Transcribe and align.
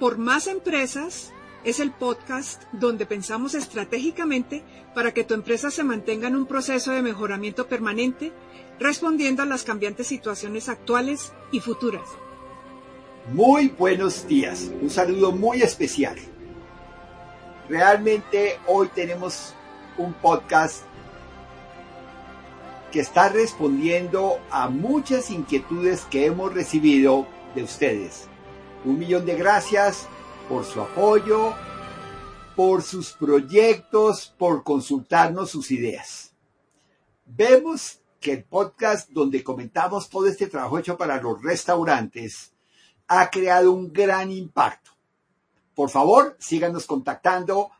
Por 0.00 0.16
Más 0.16 0.46
Empresas 0.46 1.30
es 1.62 1.78
el 1.78 1.90
podcast 1.90 2.62
donde 2.72 3.04
pensamos 3.04 3.54
estratégicamente 3.54 4.64
para 4.94 5.12
que 5.12 5.24
tu 5.24 5.34
empresa 5.34 5.70
se 5.70 5.84
mantenga 5.84 6.26
en 6.26 6.36
un 6.36 6.46
proceso 6.46 6.92
de 6.92 7.02
mejoramiento 7.02 7.68
permanente, 7.68 8.32
respondiendo 8.78 9.42
a 9.42 9.46
las 9.46 9.62
cambiantes 9.62 10.06
situaciones 10.06 10.70
actuales 10.70 11.34
y 11.52 11.60
futuras. 11.60 12.08
Muy 13.34 13.68
buenos 13.68 14.26
días, 14.26 14.70
un 14.80 14.88
saludo 14.88 15.32
muy 15.32 15.60
especial. 15.60 16.16
Realmente 17.68 18.58
hoy 18.66 18.88
tenemos 18.94 19.54
un 19.98 20.14
podcast 20.14 20.82
que 22.90 23.00
está 23.00 23.28
respondiendo 23.28 24.38
a 24.50 24.70
muchas 24.70 25.30
inquietudes 25.30 26.06
que 26.10 26.24
hemos 26.24 26.54
recibido 26.54 27.26
de 27.54 27.64
ustedes. 27.64 28.29
Un 28.84 28.98
millón 28.98 29.26
de 29.26 29.34
gracias 29.34 30.08
por 30.48 30.64
su 30.64 30.80
apoyo, 30.80 31.54
por 32.56 32.82
sus 32.82 33.12
proyectos, 33.12 34.34
por 34.38 34.64
consultarnos 34.64 35.50
sus 35.50 35.70
ideas. 35.70 36.32
Vemos 37.26 38.00
que 38.20 38.32
el 38.32 38.44
podcast 38.44 39.10
donde 39.10 39.44
comentamos 39.44 40.08
todo 40.08 40.26
este 40.26 40.46
trabajo 40.46 40.78
hecho 40.78 40.96
para 40.96 41.20
los 41.20 41.42
restaurantes 41.42 42.52
ha 43.06 43.30
creado 43.30 43.72
un 43.72 43.92
gran 43.92 44.30
impacto. 44.30 44.92
Por 45.74 45.90
favor, 45.90 46.36
síganos 46.38 46.86
contactando 46.86 47.70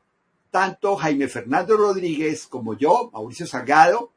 tanto 0.50 0.96
Jaime 0.96 1.28
Fernando 1.28 1.76
Rodríguez 1.76 2.46
como 2.46 2.74
yo, 2.74 3.10
Mauricio 3.12 3.46
Salgado. 3.46 4.12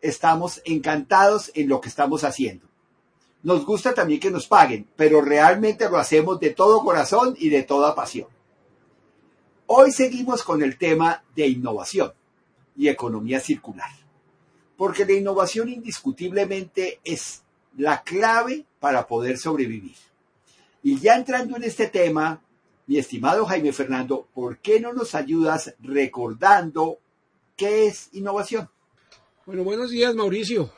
Estamos 0.00 0.60
encantados 0.64 1.50
en 1.54 1.68
lo 1.68 1.80
que 1.80 1.88
estamos 1.88 2.24
haciendo. 2.24 2.69
Nos 3.42 3.64
gusta 3.64 3.94
también 3.94 4.20
que 4.20 4.30
nos 4.30 4.46
paguen, 4.46 4.86
pero 4.96 5.22
realmente 5.22 5.88
lo 5.88 5.96
hacemos 5.96 6.38
de 6.40 6.50
todo 6.50 6.84
corazón 6.84 7.34
y 7.38 7.48
de 7.48 7.62
toda 7.62 7.94
pasión. 7.94 8.28
Hoy 9.66 9.92
seguimos 9.92 10.42
con 10.42 10.62
el 10.62 10.76
tema 10.76 11.24
de 11.34 11.46
innovación 11.46 12.12
y 12.76 12.88
economía 12.88 13.40
circular, 13.40 13.90
porque 14.76 15.04
la 15.04 15.12
innovación 15.12 15.68
indiscutiblemente 15.68 17.00
es 17.04 17.42
la 17.76 18.02
clave 18.02 18.66
para 18.78 19.06
poder 19.06 19.38
sobrevivir. 19.38 19.96
Y 20.82 20.98
ya 20.98 21.14
entrando 21.14 21.56
en 21.56 21.64
este 21.64 21.86
tema, 21.86 22.42
mi 22.86 22.98
estimado 22.98 23.46
Jaime 23.46 23.72
Fernando, 23.72 24.26
¿por 24.34 24.58
qué 24.58 24.80
no 24.80 24.92
nos 24.92 25.14
ayudas 25.14 25.74
recordando 25.80 26.98
qué 27.56 27.86
es 27.86 28.08
innovación? 28.12 28.68
Bueno, 29.46 29.62
buenos 29.64 29.90
días, 29.90 30.14
Mauricio. 30.14 30.70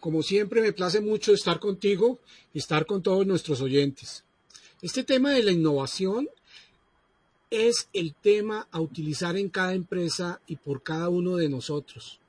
Como 0.00 0.22
siempre, 0.22 0.60
me 0.60 0.72
place 0.72 1.00
mucho 1.00 1.32
estar 1.32 1.58
contigo 1.58 2.20
y 2.52 2.58
estar 2.58 2.86
con 2.86 3.02
todos 3.02 3.26
nuestros 3.26 3.60
oyentes. 3.60 4.24
Este 4.82 5.04
tema 5.04 5.30
de 5.30 5.42
la 5.42 5.52
innovación 5.52 6.28
es 7.50 7.88
el 7.92 8.14
tema 8.14 8.68
a 8.70 8.80
utilizar 8.80 9.36
en 9.36 9.48
cada 9.48 9.72
empresa 9.72 10.40
y 10.46 10.56
por 10.56 10.82
cada 10.82 11.08
uno 11.08 11.36
de 11.36 11.48
nosotros. 11.48 12.20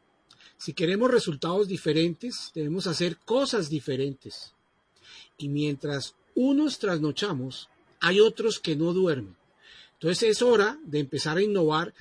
Si 0.57 0.73
queremos 0.73 1.11
resultados 1.11 1.67
diferentes, 1.67 2.51
debemos 2.55 2.87
hacer 2.87 3.17
cosas 3.17 3.69
diferentes. 3.69 4.53
Y 5.37 5.49
mientras 5.49 6.15
unos 6.35 6.79
trasnochamos, 6.79 7.69
hay 7.99 8.19
otros 8.19 8.59
que 8.59 8.75
no 8.75 8.93
duermen. 8.93 9.35
Entonces 9.93 10.29
es 10.29 10.41
hora 10.41 10.79
de 10.83 10.99
empezar 10.99 11.37
a 11.37 11.43
innovar 11.43 11.93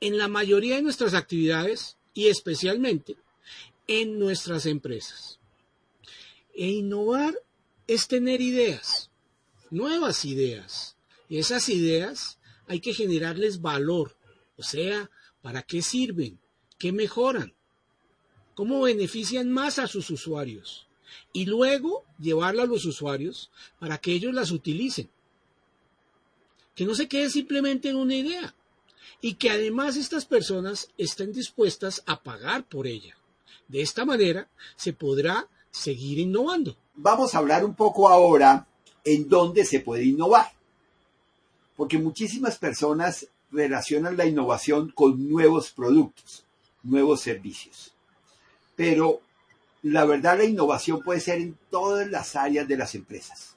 en 0.00 0.18
la 0.18 0.28
mayoría 0.28 0.76
de 0.76 0.82
nuestras 0.82 1.14
actividades 1.14 1.96
y 2.14 2.28
especialmente 2.28 3.16
en 4.00 4.18
nuestras 4.18 4.64
empresas. 4.64 5.38
E 6.54 6.66
innovar 6.66 7.34
es 7.86 8.08
tener 8.08 8.40
ideas, 8.40 9.10
nuevas 9.70 10.24
ideas. 10.24 10.96
Y 11.28 11.36
esas 11.36 11.68
ideas 11.68 12.38
hay 12.66 12.80
que 12.80 12.94
generarles 12.94 13.60
valor. 13.60 14.16
O 14.56 14.62
sea, 14.62 15.10
¿para 15.42 15.62
qué 15.62 15.82
sirven? 15.82 16.40
¿Qué 16.78 16.90
mejoran? 16.90 17.52
¿Cómo 18.54 18.80
benefician 18.80 19.52
más 19.52 19.78
a 19.78 19.86
sus 19.86 20.08
usuarios? 20.08 20.86
Y 21.34 21.44
luego 21.44 22.06
llevarlas 22.18 22.64
a 22.64 22.68
los 22.68 22.86
usuarios 22.86 23.50
para 23.78 23.98
que 23.98 24.12
ellos 24.12 24.32
las 24.32 24.52
utilicen. 24.52 25.10
Que 26.74 26.86
no 26.86 26.94
se 26.94 27.08
quede 27.08 27.28
simplemente 27.28 27.90
en 27.90 27.96
una 27.96 28.14
idea. 28.14 28.54
Y 29.20 29.34
que 29.34 29.50
además 29.50 29.98
estas 29.98 30.24
personas 30.24 30.88
estén 30.96 31.34
dispuestas 31.34 32.02
a 32.06 32.22
pagar 32.22 32.66
por 32.66 32.86
ella. 32.86 33.18
De 33.68 33.80
esta 33.80 34.04
manera 34.04 34.48
se 34.76 34.92
podrá 34.92 35.48
seguir 35.70 36.18
innovando. 36.18 36.76
Vamos 36.94 37.34
a 37.34 37.38
hablar 37.38 37.64
un 37.64 37.74
poco 37.74 38.08
ahora 38.08 38.66
en 39.04 39.28
dónde 39.28 39.64
se 39.64 39.80
puede 39.80 40.04
innovar. 40.04 40.52
Porque 41.76 41.98
muchísimas 41.98 42.58
personas 42.58 43.26
relacionan 43.50 44.16
la 44.16 44.26
innovación 44.26 44.90
con 44.90 45.28
nuevos 45.28 45.70
productos, 45.70 46.44
nuevos 46.82 47.20
servicios. 47.20 47.92
Pero 48.76 49.20
la 49.82 50.04
verdad 50.04 50.38
la 50.38 50.44
innovación 50.44 51.02
puede 51.02 51.20
ser 51.20 51.40
en 51.40 51.58
todas 51.70 52.08
las 52.08 52.36
áreas 52.36 52.68
de 52.68 52.76
las 52.76 52.94
empresas, 52.94 53.56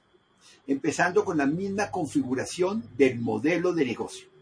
empezando 0.67 1.23
con 1.23 1.37
la 1.37 1.45
misma 1.45 1.91
configuración 1.91 2.83
del 2.97 3.19
modelo 3.19 3.73
de 3.73 3.85
negocio 3.85 4.34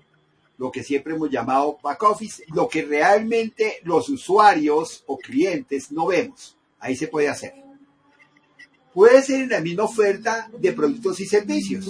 lo 0.57 0.71
que 0.71 0.83
siempre 0.83 1.15
hemos 1.15 1.29
llamado 1.29 1.77
back 1.81 2.03
office, 2.03 2.43
lo 2.53 2.67
que 2.67 2.83
realmente 2.83 3.79
los 3.83 4.09
usuarios 4.09 5.03
o 5.07 5.17
clientes 5.17 5.91
no 5.91 6.07
vemos. 6.07 6.57
Ahí 6.79 6.95
se 6.95 7.07
puede 7.07 7.29
hacer. 7.29 7.53
Puede 8.93 9.23
ser 9.23 9.41
en 9.41 9.49
la 9.49 9.61
misma 9.61 9.85
oferta 9.85 10.49
de 10.55 10.71
productos 10.71 11.19
y 11.19 11.25
servicios, 11.25 11.89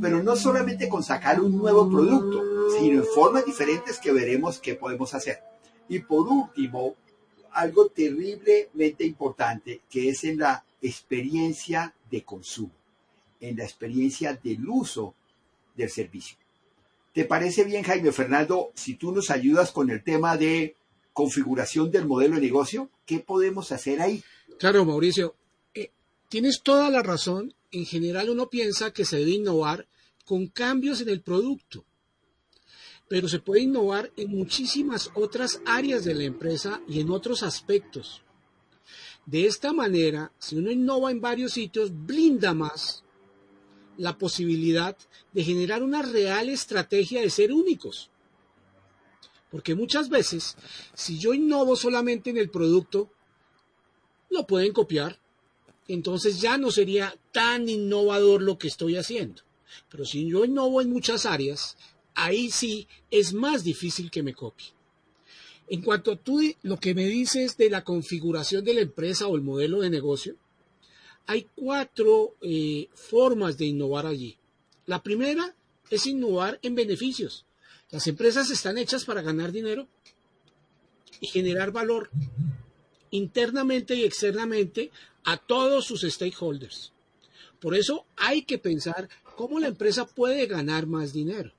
pero 0.00 0.22
no 0.22 0.36
solamente 0.36 0.88
con 0.88 1.02
sacar 1.02 1.40
un 1.40 1.56
nuevo 1.56 1.90
producto, 1.90 2.42
sino 2.78 3.00
en 3.00 3.06
formas 3.06 3.44
diferentes 3.44 3.98
que 3.98 4.12
veremos 4.12 4.60
qué 4.60 4.74
podemos 4.74 5.12
hacer. 5.14 5.40
Y 5.88 5.98
por 5.98 6.28
último, 6.28 6.94
algo 7.50 7.88
terriblemente 7.88 9.04
importante, 9.04 9.80
que 9.90 10.10
es 10.10 10.22
en 10.24 10.38
la 10.38 10.64
experiencia 10.80 11.94
de 12.10 12.22
consumo, 12.22 12.72
en 13.40 13.56
la 13.56 13.64
experiencia 13.64 14.34
del 14.34 14.68
uso 14.68 15.14
del 15.74 15.90
servicio. 15.90 16.36
¿Te 17.14 17.24
parece 17.24 17.62
bien, 17.62 17.84
Jaime 17.84 18.10
Fernando, 18.10 18.72
si 18.74 18.96
tú 18.96 19.12
nos 19.12 19.30
ayudas 19.30 19.70
con 19.70 19.88
el 19.88 20.02
tema 20.02 20.36
de 20.36 20.74
configuración 21.12 21.92
del 21.92 22.08
modelo 22.08 22.34
de 22.34 22.40
negocio? 22.40 22.90
¿Qué 23.06 23.20
podemos 23.20 23.70
hacer 23.70 24.02
ahí? 24.02 24.24
Claro, 24.58 24.84
Mauricio. 24.84 25.36
Eh, 25.74 25.92
tienes 26.28 26.60
toda 26.60 26.90
la 26.90 27.04
razón. 27.04 27.54
En 27.70 27.86
general 27.86 28.30
uno 28.30 28.50
piensa 28.50 28.92
que 28.92 29.04
se 29.04 29.18
debe 29.18 29.30
innovar 29.30 29.86
con 30.24 30.48
cambios 30.48 31.00
en 31.02 31.08
el 31.08 31.20
producto. 31.20 31.84
Pero 33.08 33.28
se 33.28 33.38
puede 33.38 33.62
innovar 33.62 34.10
en 34.16 34.30
muchísimas 34.30 35.12
otras 35.14 35.60
áreas 35.66 36.04
de 36.04 36.14
la 36.14 36.24
empresa 36.24 36.80
y 36.88 36.98
en 36.98 37.12
otros 37.12 37.44
aspectos. 37.44 38.22
De 39.24 39.46
esta 39.46 39.72
manera, 39.72 40.32
si 40.40 40.56
uno 40.56 40.72
innova 40.72 41.12
en 41.12 41.20
varios 41.20 41.52
sitios, 41.52 41.92
blinda 41.94 42.54
más 42.54 43.03
la 43.96 44.18
posibilidad 44.18 44.96
de 45.32 45.44
generar 45.44 45.82
una 45.82 46.02
real 46.02 46.48
estrategia 46.48 47.20
de 47.20 47.30
ser 47.30 47.52
únicos. 47.52 48.10
Porque 49.50 49.74
muchas 49.74 50.08
veces, 50.08 50.56
si 50.94 51.18
yo 51.18 51.32
innovo 51.32 51.76
solamente 51.76 52.30
en 52.30 52.38
el 52.38 52.50
producto, 52.50 53.10
lo 54.30 54.46
pueden 54.46 54.72
copiar. 54.72 55.20
Entonces 55.86 56.40
ya 56.40 56.58
no 56.58 56.70
sería 56.70 57.14
tan 57.32 57.68
innovador 57.68 58.42
lo 58.42 58.58
que 58.58 58.68
estoy 58.68 58.96
haciendo. 58.96 59.42
Pero 59.90 60.04
si 60.04 60.28
yo 60.28 60.44
innovo 60.44 60.80
en 60.80 60.90
muchas 60.90 61.26
áreas, 61.26 61.76
ahí 62.14 62.50
sí 62.50 62.88
es 63.10 63.32
más 63.32 63.64
difícil 63.64 64.10
que 64.10 64.22
me 64.22 64.34
copie. 64.34 64.68
En 65.68 65.82
cuanto 65.82 66.12
a 66.12 66.16
tú 66.16 66.40
lo 66.62 66.78
que 66.78 66.94
me 66.94 67.06
dices 67.06 67.56
de 67.56 67.70
la 67.70 67.84
configuración 67.84 68.64
de 68.64 68.74
la 68.74 68.80
empresa 68.82 69.28
o 69.28 69.36
el 69.36 69.42
modelo 69.42 69.80
de 69.80 69.90
negocio, 69.90 70.36
hay 71.26 71.48
cuatro 71.54 72.36
eh, 72.42 72.88
formas 72.94 73.56
de 73.56 73.66
innovar 73.66 74.06
allí. 74.06 74.36
La 74.86 75.02
primera 75.02 75.54
es 75.90 76.06
innovar 76.06 76.58
en 76.62 76.74
beneficios. 76.74 77.46
Las 77.90 78.06
empresas 78.06 78.50
están 78.50 78.78
hechas 78.78 79.04
para 79.04 79.22
ganar 79.22 79.52
dinero 79.52 79.88
y 81.20 81.26
generar 81.28 81.70
valor 81.70 82.10
internamente 83.10 83.94
y 83.94 84.04
externamente 84.04 84.90
a 85.24 85.36
todos 85.36 85.86
sus 85.86 86.02
stakeholders. 86.02 86.92
Por 87.60 87.74
eso 87.74 88.04
hay 88.16 88.42
que 88.42 88.58
pensar 88.58 89.08
cómo 89.36 89.58
la 89.58 89.68
empresa 89.68 90.06
puede 90.06 90.46
ganar 90.46 90.86
más 90.86 91.12
dinero. 91.12 91.52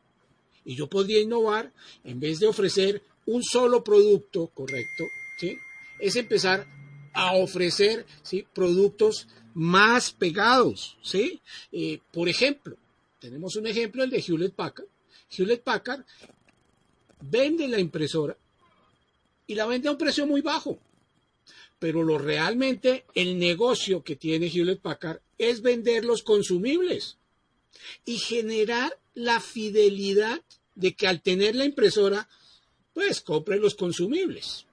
Y 0.64 0.76
yo 0.76 0.88
podría 0.88 1.22
innovar 1.22 1.72
en 2.04 2.20
vez 2.20 2.40
de 2.40 2.48
ofrecer 2.48 3.02
un 3.26 3.44
solo 3.44 3.84
producto, 3.84 4.48
correcto, 4.48 5.06
¿sí? 5.40 5.58
es 6.00 6.16
empezar 6.16 6.68
a 7.14 7.34
ofrecer 7.36 8.06
¿sí? 8.24 8.46
productos 8.54 9.28
más 9.56 10.12
pegados, 10.12 10.98
¿sí? 11.02 11.42
Eh, 11.72 12.00
por 12.12 12.30
ejemplo, 12.30 12.78
tenemos 13.20 13.56
un 13.56 13.66
ejemplo, 13.66 14.04
el 14.04 14.12
de 14.12 14.20
Hewlett 14.26 14.54
Packard. 14.54 14.88
Hewlett 15.36 15.64
Packard 15.64 16.06
vende 17.22 17.68
la 17.68 17.80
impresora 17.80 18.38
y 19.48 19.56
la 19.56 19.66
vende 19.66 19.88
a 19.88 19.92
un 19.92 19.98
precio 19.98 20.28
muy 20.28 20.42
bajo. 20.42 20.78
Pero 21.80 22.04
lo 22.04 22.18
realmente 22.18 23.06
el 23.16 23.40
negocio 23.40 24.04
que 24.04 24.16
tiene 24.16 24.48
Hewlett 24.48 24.82
Packard 24.82 25.22
es 25.38 25.62
vender 25.62 26.06
los 26.06 26.22
consumibles. 26.22 27.18
y 28.06 28.18
generar 28.18 28.98
la 29.14 29.40
fidelidad 29.40 30.42
de 30.76 30.94
que 30.96 31.08
al 31.08 31.22
tener 31.22 31.56
la 31.56 31.66
impresora, 31.66 32.28
pues 32.94 33.22
compren 33.22 33.62
los 33.62 33.76
consumibles. 33.76 34.65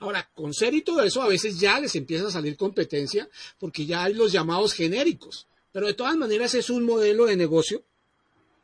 Ahora, 0.00 0.30
con 0.34 0.54
ser 0.54 0.74
y 0.74 0.82
todo 0.82 1.02
eso, 1.02 1.22
a 1.22 1.28
veces 1.28 1.60
ya 1.60 1.78
les 1.78 1.94
empieza 1.94 2.26
a 2.26 2.30
salir 2.30 2.56
competencia 2.56 3.28
porque 3.58 3.84
ya 3.84 4.04
hay 4.04 4.14
los 4.14 4.32
llamados 4.32 4.72
genéricos. 4.72 5.46
Pero 5.72 5.86
de 5.86 5.94
todas 5.94 6.16
maneras 6.16 6.54
es 6.54 6.70
un 6.70 6.84
modelo 6.84 7.26
de 7.26 7.36
negocio 7.36 7.82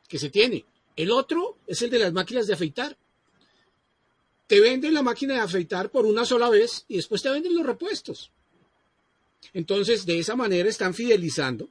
que 0.08 0.18
se 0.18 0.30
tiene. 0.30 0.64
El 0.96 1.10
otro 1.10 1.58
es 1.66 1.82
el 1.82 1.90
de 1.90 1.98
las 1.98 2.12
máquinas 2.12 2.46
de 2.46 2.54
afeitar. 2.54 2.96
Te 4.46 4.60
venden 4.60 4.94
la 4.94 5.02
máquina 5.02 5.34
de 5.34 5.40
afeitar 5.40 5.90
por 5.90 6.06
una 6.06 6.24
sola 6.24 6.48
vez 6.48 6.86
y 6.88 6.96
después 6.96 7.22
te 7.22 7.30
venden 7.30 7.54
los 7.54 7.66
repuestos. 7.66 8.30
Entonces, 9.52 10.06
de 10.06 10.18
esa 10.18 10.36
manera 10.36 10.68
están 10.68 10.94
fidelizando 10.94 11.68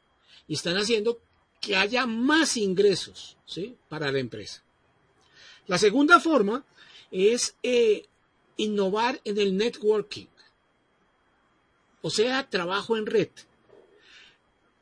y 0.47 0.53
están 0.53 0.77
haciendo 0.77 1.19
que 1.59 1.75
haya 1.75 2.05
más 2.05 2.55
ingresos 2.55 3.37
¿sí? 3.47 3.75
para 3.89 4.11
la 4.11 4.19
empresa. 4.19 4.61
La 5.65 5.79
segunda 5.79 6.19
forma 6.19 6.63
es 7.09 7.55
eh, 7.63 8.05
innovar 8.57 9.21
en 9.23 9.37
el 9.37 9.57
networking, 9.57 10.27
o 12.01 12.09
sea, 12.09 12.49
trabajo 12.49 12.97
en 12.97 13.05
red. 13.05 13.29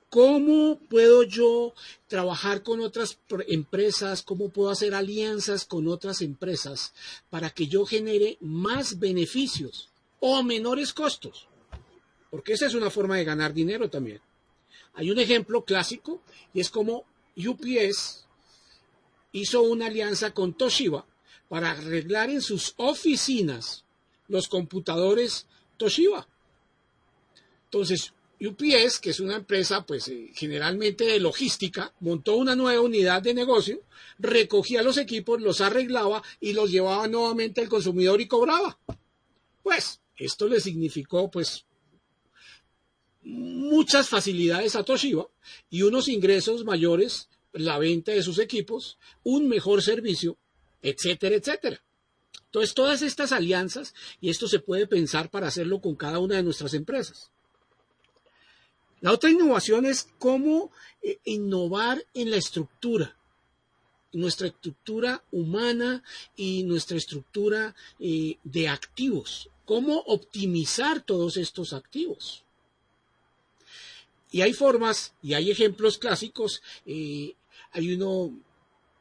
¿Cómo 0.09 0.77
puedo 0.89 1.23
yo 1.23 1.73
trabajar 2.07 2.61
con 2.61 2.81
otras 2.81 3.17
empresas? 3.47 4.21
¿Cómo 4.21 4.49
puedo 4.49 4.69
hacer 4.69 4.93
alianzas 4.93 5.65
con 5.65 5.87
otras 5.87 6.21
empresas 6.21 6.93
para 7.31 7.49
que 7.49 7.65
yo 7.65 7.85
genere 7.85 8.37
más 8.39 8.99
beneficios 8.99 9.89
o 10.19 10.43
menores 10.43 10.93
costos? 10.93 11.47
Porque 12.29 12.53
esa 12.53 12.67
es 12.67 12.75
una 12.75 12.91
forma 12.91 13.17
de 13.17 13.23
ganar 13.23 13.53
dinero 13.53 13.89
también. 13.89 14.21
Hay 14.93 15.09
un 15.09 15.17
ejemplo 15.17 15.65
clásico 15.65 16.21
y 16.53 16.59
es 16.59 16.69
como 16.69 17.05
UPS 17.35 18.27
hizo 19.31 19.63
una 19.63 19.87
alianza 19.87 20.31
con 20.31 20.53
Toshiba 20.53 21.05
para 21.49 21.71
arreglar 21.71 22.29
en 22.29 22.41
sus 22.41 22.73
oficinas 22.77 23.85
los 24.27 24.47
computadores 24.47 25.47
Toshiba. 25.77 26.27
Entonces, 27.65 28.13
UPS, 28.39 28.99
que 28.99 29.11
es 29.11 29.19
una 29.19 29.37
empresa 29.37 29.85
pues 29.85 30.07
eh, 30.09 30.31
generalmente 30.33 31.05
de 31.05 31.19
logística, 31.19 31.93
montó 31.99 32.35
una 32.35 32.55
nueva 32.55 32.81
unidad 32.81 33.21
de 33.21 33.33
negocio, 33.33 33.81
recogía 34.19 34.83
los 34.83 34.97
equipos, 34.97 35.41
los 35.41 35.61
arreglaba 35.61 36.21
y 36.39 36.53
los 36.53 36.71
llevaba 36.71 37.07
nuevamente 37.07 37.61
al 37.61 37.69
consumidor 37.69 38.19
y 38.21 38.27
cobraba. 38.27 38.77
Pues 39.61 40.01
esto 40.17 40.47
le 40.47 40.59
significó 40.59 41.31
pues 41.31 41.65
muchas 43.21 44.09
facilidades 44.09 44.75
a 44.75 44.83
Toshiba 44.83 45.27
y 45.69 45.83
unos 45.83 46.09
ingresos 46.09 46.65
mayores, 46.65 47.29
la 47.53 47.79
venta 47.79 48.11
de 48.11 48.23
sus 48.23 48.39
equipos, 48.39 48.97
un 49.23 49.47
mejor 49.47 49.81
servicio, 49.81 50.37
etcétera, 50.83 51.35
etcétera. 51.35 51.81
Entonces, 52.45 52.75
todas 52.75 53.01
estas 53.01 53.31
alianzas, 53.31 53.95
y 54.21 54.29
esto 54.29 54.47
se 54.47 54.59
puede 54.59 54.85
pensar 54.85 55.31
para 55.31 55.47
hacerlo 55.47 55.81
con 55.81 55.95
cada 55.95 56.19
una 56.19 56.35
de 56.35 56.43
nuestras 56.43 56.75
empresas. 56.75 57.31
La 59.01 59.11
otra 59.11 59.31
innovación 59.31 59.85
es 59.85 60.07
cómo 60.19 60.71
eh, 61.01 61.17
innovar 61.25 62.05
en 62.13 62.29
la 62.29 62.37
estructura, 62.37 63.17
nuestra 64.11 64.47
estructura 64.47 65.23
humana 65.31 66.03
y 66.35 66.63
nuestra 66.63 66.97
estructura 66.97 67.75
eh, 67.99 68.37
de 68.43 68.69
activos. 68.69 69.49
Cómo 69.65 69.97
optimizar 70.05 71.01
todos 71.01 71.37
estos 71.37 71.73
activos. 71.73 72.43
Y 74.31 74.41
hay 74.41 74.53
formas 74.53 75.13
y 75.21 75.33
hay 75.33 75.51
ejemplos 75.51 75.97
clásicos. 75.97 76.61
Eh, 76.85 77.35
hay 77.71 77.93
uno 77.93 78.31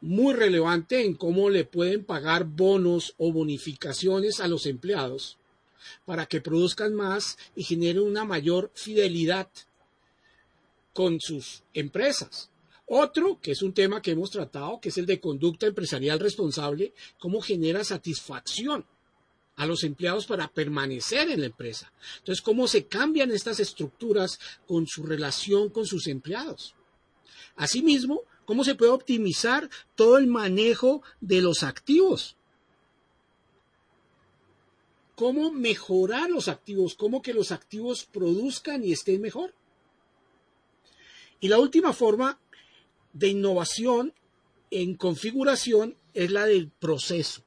muy 0.02 0.34
relevante 0.34 1.04
en 1.04 1.14
cómo 1.14 1.48
le 1.48 1.64
pueden 1.64 2.04
pagar 2.04 2.44
bonos 2.44 3.14
o 3.18 3.32
bonificaciones 3.32 4.40
a 4.40 4.48
los 4.48 4.66
empleados 4.66 5.38
para 6.04 6.26
que 6.26 6.40
produzcan 6.40 6.94
más 6.94 7.38
y 7.54 7.64
generen 7.64 8.02
una 8.02 8.24
mayor 8.24 8.70
fidelidad 8.74 9.48
con 10.92 11.20
sus 11.20 11.62
empresas. 11.72 12.50
Otro, 12.86 13.38
que 13.40 13.52
es 13.52 13.62
un 13.62 13.72
tema 13.72 14.02
que 14.02 14.10
hemos 14.10 14.30
tratado, 14.30 14.80
que 14.80 14.90
es 14.90 14.98
el 14.98 15.06
de 15.06 15.20
conducta 15.20 15.66
empresarial 15.66 16.18
responsable, 16.18 16.92
cómo 17.18 17.40
genera 17.40 17.84
satisfacción 17.84 18.84
a 19.56 19.66
los 19.66 19.84
empleados 19.84 20.26
para 20.26 20.48
permanecer 20.48 21.30
en 21.30 21.40
la 21.40 21.46
empresa. 21.46 21.92
Entonces, 22.18 22.42
cómo 22.42 22.66
se 22.66 22.86
cambian 22.86 23.30
estas 23.30 23.60
estructuras 23.60 24.40
con 24.66 24.86
su 24.86 25.04
relación 25.04 25.70
con 25.70 25.86
sus 25.86 26.08
empleados. 26.08 26.74
Asimismo, 27.56 28.22
cómo 28.44 28.64
se 28.64 28.74
puede 28.74 28.92
optimizar 28.92 29.68
todo 29.94 30.18
el 30.18 30.26
manejo 30.26 31.02
de 31.20 31.40
los 31.40 31.62
activos. 31.62 32.36
Cómo 35.14 35.52
mejorar 35.52 36.30
los 36.30 36.48
activos, 36.48 36.94
cómo 36.94 37.22
que 37.22 37.34
los 37.34 37.52
activos 37.52 38.04
produzcan 38.04 38.84
y 38.84 38.92
estén 38.92 39.20
mejor. 39.20 39.54
Y 41.40 41.48
la 41.48 41.58
última 41.58 41.92
forma 41.92 42.38
de 43.12 43.28
innovación 43.28 44.14
en 44.70 44.94
configuración 44.94 45.96
es 46.14 46.30
la 46.30 46.46
del 46.46 46.70
proceso. 46.70 47.42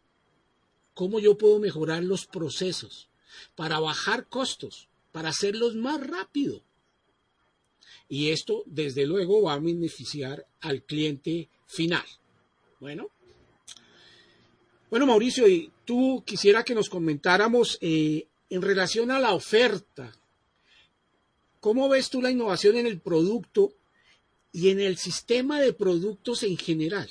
¿Cómo 0.93 1.19
yo 1.19 1.37
puedo 1.37 1.59
mejorar 1.59 2.03
los 2.03 2.25
procesos 2.25 3.09
para 3.55 3.79
bajar 3.79 4.27
costos, 4.27 4.87
para 5.11 5.29
hacerlos 5.29 5.75
más 5.75 6.05
rápido? 6.05 6.61
Y 8.07 8.29
esto, 8.29 8.63
desde 8.65 9.05
luego, 9.05 9.43
va 9.43 9.53
a 9.53 9.59
beneficiar 9.59 10.45
al 10.61 10.83
cliente 10.83 11.49
final. 11.65 12.05
Bueno. 12.79 13.09
Bueno, 14.89 15.07
Mauricio, 15.07 15.47
y 15.47 15.71
tú 15.83 16.23
quisiera 16.25 16.63
que 16.63 16.75
nos 16.75 16.89
comentáramos 16.89 17.77
eh, 17.81 18.27
en 18.49 18.61
relación 18.61 19.11
a 19.11 19.19
la 19.19 19.33
oferta. 19.33 20.13
¿Cómo 21.59 21.89
ves 21.89 22.09
tú 22.09 22.21
la 22.21 22.31
innovación 22.31 22.77
en 22.77 22.85
el 22.85 22.99
producto 22.99 23.73
y 24.55 24.69
en 24.69 24.79
el 24.79 24.95
sistema 24.95 25.59
de 25.59 25.73
productos 25.73 26.43
en 26.43 26.55
general. 26.55 27.09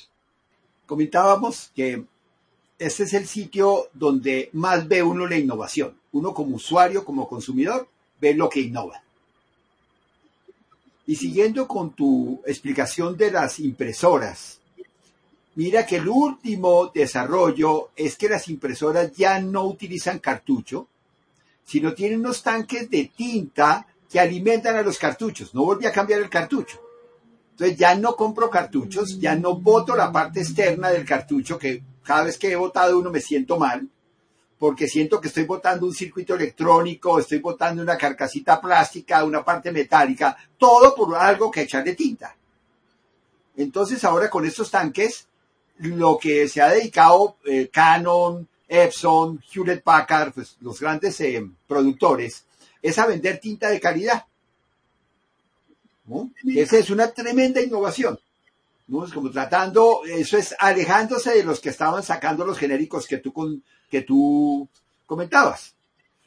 Comentábamos 0.87 1.71
que 1.77 2.07
este 2.79 3.03
es 3.03 3.13
el 3.13 3.27
sitio 3.27 3.89
donde 3.93 4.49
más 4.55 4.89
ve 4.89 5.03
uno 5.03 5.27
la 5.27 5.37
innovación. 5.37 5.95
Uno 6.13 6.33
como 6.33 6.57
usuario, 6.57 7.05
como 7.05 7.29
consumidor, 7.29 7.87
ve 8.19 8.33
lo 8.33 8.49
que 8.49 8.61
innova. 8.61 9.04
Y 11.07 11.17
siguiendo 11.17 11.69
con 11.69 11.93
tu 11.93 12.41
explicación 12.47 13.17
de 13.17 13.31
las 13.31 13.59
impresoras, 13.59 14.61
mira 15.55 15.85
que 15.85 15.97
el 15.97 16.09
último 16.09 16.91
desarrollo 16.95 17.91
es 17.95 18.17
que 18.17 18.29
las 18.29 18.49
impresoras 18.49 19.13
ya 19.13 19.39
no 19.41 19.65
utilizan 19.65 20.19
cartucho, 20.19 20.89
sino 21.65 21.93
tienen 21.93 22.21
unos 22.21 22.43
tanques 22.43 22.89
de 22.91 23.11
tinta 23.15 23.87
que 24.11 24.21
alimentan 24.21 24.77
a 24.77 24.83
los 24.83 24.99
cartuchos. 24.99 25.55
No 25.55 25.65
volví 25.65 25.87
a 25.87 25.93
cambiar 25.93 26.21
el 26.21 26.31
cartucho. 26.31 26.81
Entonces 27.51 27.77
ya 27.77 27.95
no 27.95 28.17
compro 28.17 28.51
cartuchos, 28.51 29.21
ya 29.21 29.37
no 29.37 29.57
boto 29.57 29.95
la 29.95 30.11
parte 30.11 30.41
externa 30.41 30.91
del 30.91 31.05
cartucho, 31.05 31.59
que 31.59 31.83
cada 32.03 32.25
vez 32.25 32.39
que 32.39 32.51
he 32.51 32.57
botado 32.57 32.99
uno 32.99 33.11
me 33.11 33.21
siento 33.21 33.59
mal, 33.59 33.89
porque 34.59 34.89
siento 34.89 35.21
que 35.21 35.29
estoy 35.29 35.45
botando 35.45 35.87
un 35.87 35.95
circuito 35.95 36.35
electrónico, 36.35 37.19
estoy 37.19 37.39
botando 37.39 37.83
una 37.83 37.99
carcasita 37.99 38.61
plástica, 38.61 39.25
una 39.25 39.45
parte 39.45 39.73
metálica, 39.73 40.37
todo 40.57 40.95
por 40.95 41.15
algo 41.17 41.51
que 41.51 41.63
echarle 41.63 41.95
tinta. 41.95 42.37
Entonces 43.57 44.03
ahora 44.05 44.31
con 44.31 44.47
estos 44.47 44.71
tanques, 44.71 45.27
lo 45.79 46.19
que 46.19 46.49
se 46.49 46.63
ha 46.63 46.71
dedicado 46.71 47.37
eh, 47.45 47.69
Canon, 47.73 48.49
Epson, 48.69 49.43
Hewlett 49.53 49.83
Packard, 49.83 50.33
pues, 50.33 50.57
los 50.61 50.81
grandes 50.81 51.21
eh, 51.21 51.45
productores, 51.67 52.45
es 52.81 52.99
a 52.99 53.07
vender 53.07 53.39
tinta 53.39 53.69
de 53.69 53.81
calidad. 53.81 54.27
Esa 56.45 56.79
es 56.79 56.91
una 56.91 57.11
tremenda 57.11 57.61
innovación. 57.61 58.19
¿No? 58.87 59.05
Es 59.05 59.13
como 59.13 59.31
tratando, 59.31 60.03
eso 60.05 60.37
es 60.37 60.55
alejándose 60.59 61.33
de 61.33 61.45
los 61.45 61.61
que 61.61 61.71
estaban 61.71 62.03
sacando 62.03 62.45
los 62.45 62.59
genéricos 62.59 63.07
que 63.07 63.19
tú, 63.19 63.63
que 63.91 64.03
tú 64.03 64.69
comentabas. 65.07 65.75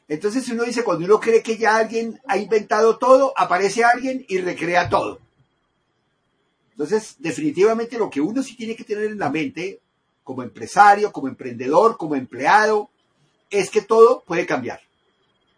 Entonces 0.08 0.48
uno 0.50 0.64
dice, 0.64 0.84
cuando 0.84 1.06
uno 1.06 1.20
cree 1.20 1.44
que 1.44 1.58
ya 1.58 1.78
alguien 1.78 2.20
ha 2.28 2.38
inventado 2.38 2.98
todo, 2.98 3.34
aparece 3.36 3.84
alguien 3.84 4.26
y 4.28 4.38
recrea 4.40 4.90
todo. 4.90 5.20
Entonces, 6.72 7.16
definitivamente 7.20 7.98
lo 7.98 8.10
que 8.10 8.22
uno 8.22 8.44
sí 8.44 8.56
tiene 8.56 8.76
que 8.76 8.84
tener 8.84 9.06
en 9.06 9.18
la 9.18 9.32
mente, 9.32 9.80
como 10.24 10.44
empresario, 10.44 11.12
como 11.12 11.28
emprendedor, 11.28 11.98
como 11.98 12.16
empleado, 12.16 12.90
es 13.50 13.70
que 13.70 13.82
todo 13.82 14.24
puede 14.26 14.46
cambiar. 14.46 14.82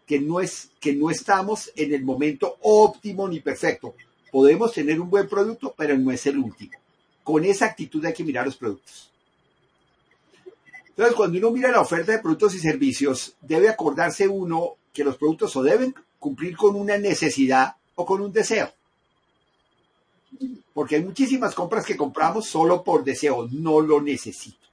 Que 0.06 0.18
no 0.18 0.40
es, 0.40 0.70
que 0.80 0.94
no 0.94 1.10
estamos 1.10 1.70
en 1.76 1.92
el 1.92 2.04
momento 2.04 2.56
óptimo 2.62 3.28
ni 3.28 3.40
perfecto 3.40 3.94
podemos 4.30 4.72
tener 4.72 5.00
un 5.00 5.10
buen 5.10 5.28
producto, 5.28 5.74
pero 5.76 5.96
no 5.98 6.10
es 6.10 6.26
el 6.26 6.38
último. 6.38 6.72
Con 7.30 7.44
esa 7.44 7.66
actitud 7.66 8.04
hay 8.04 8.12
que 8.12 8.24
mirar 8.24 8.44
los 8.44 8.56
productos. 8.56 9.08
Entonces, 10.88 11.14
cuando 11.14 11.38
uno 11.38 11.52
mira 11.52 11.70
la 11.70 11.80
oferta 11.80 12.10
de 12.10 12.18
productos 12.18 12.56
y 12.56 12.58
servicios, 12.58 13.34
debe 13.40 13.68
acordarse 13.68 14.26
uno 14.26 14.72
que 14.92 15.04
los 15.04 15.16
productos 15.16 15.54
o 15.54 15.62
deben 15.62 15.94
cumplir 16.18 16.56
con 16.56 16.74
una 16.74 16.98
necesidad 16.98 17.76
o 17.94 18.04
con 18.04 18.20
un 18.20 18.32
deseo. 18.32 18.72
porque 20.74 20.96
hay 20.96 21.04
muchísimas 21.04 21.54
compras 21.54 21.84
que 21.84 21.96
compramos 21.96 22.48
solo 22.48 22.82
por 22.82 23.04
deseo, 23.04 23.46
no 23.52 23.80
lo 23.80 24.02
necesito. 24.02 24.66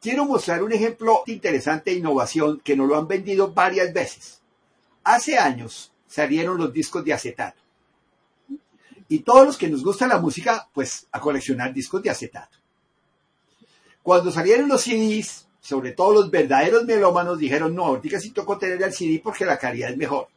Quiero 0.00 0.24
mostrar 0.24 0.64
un 0.64 0.72
ejemplo 0.72 1.22
interesante 1.28 1.92
de 1.92 1.98
innovación 1.98 2.60
que 2.64 2.76
nos 2.76 2.88
lo 2.88 2.96
han 2.96 3.06
vendido 3.06 3.52
varias 3.52 3.92
veces. 3.92 4.40
Hace 5.04 5.38
años 5.38 5.92
salieron 6.08 6.58
los 6.58 6.72
discos 6.72 7.04
de 7.04 7.12
acetato. 7.12 7.63
Y 9.08 9.20
todos 9.20 9.46
los 9.46 9.58
que 9.58 9.68
nos 9.68 9.82
gusta 9.82 10.06
la 10.06 10.18
música, 10.18 10.68
pues 10.72 11.06
a 11.12 11.20
coleccionar 11.20 11.72
discos 11.72 12.02
de 12.02 12.10
acetato. 12.10 12.58
Cuando 14.02 14.30
salieron 14.30 14.68
los 14.68 14.82
CDs, 14.82 15.46
sobre 15.60 15.92
todo 15.92 16.12
los 16.12 16.30
verdaderos 16.30 16.84
melómanos 16.84 17.38
dijeron, 17.38 17.74
no, 17.74 17.86
ahorita 17.86 18.20
sí 18.20 18.30
tocó 18.30 18.58
tener 18.58 18.82
el 18.82 18.92
CD 18.92 19.20
porque 19.22 19.44
la 19.44 19.58
calidad 19.58 19.90
es 19.90 19.96
mejor. 19.96 20.28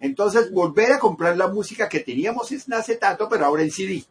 Entonces, 0.00 0.52
volver 0.52 0.92
a 0.92 0.98
comprar 0.98 1.36
la 1.36 1.48
música 1.48 1.88
que 1.88 2.00
teníamos 2.00 2.50
en 2.52 2.72
acetato, 2.72 3.28
pero 3.28 3.46
ahora 3.46 3.62
en 3.62 3.70
CD. 3.70 4.04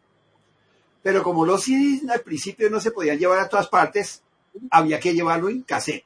Pero 1.02 1.22
como 1.22 1.46
los 1.46 1.64
CDs 1.64 2.08
al 2.08 2.20
principio 2.20 2.68
no 2.70 2.80
se 2.80 2.90
podían 2.90 3.18
llevar 3.18 3.38
a 3.38 3.48
todas 3.48 3.68
partes, 3.68 4.22
había 4.70 5.00
que 5.00 5.14
llevarlo 5.14 5.48
en 5.48 5.62
cassette. 5.62 6.04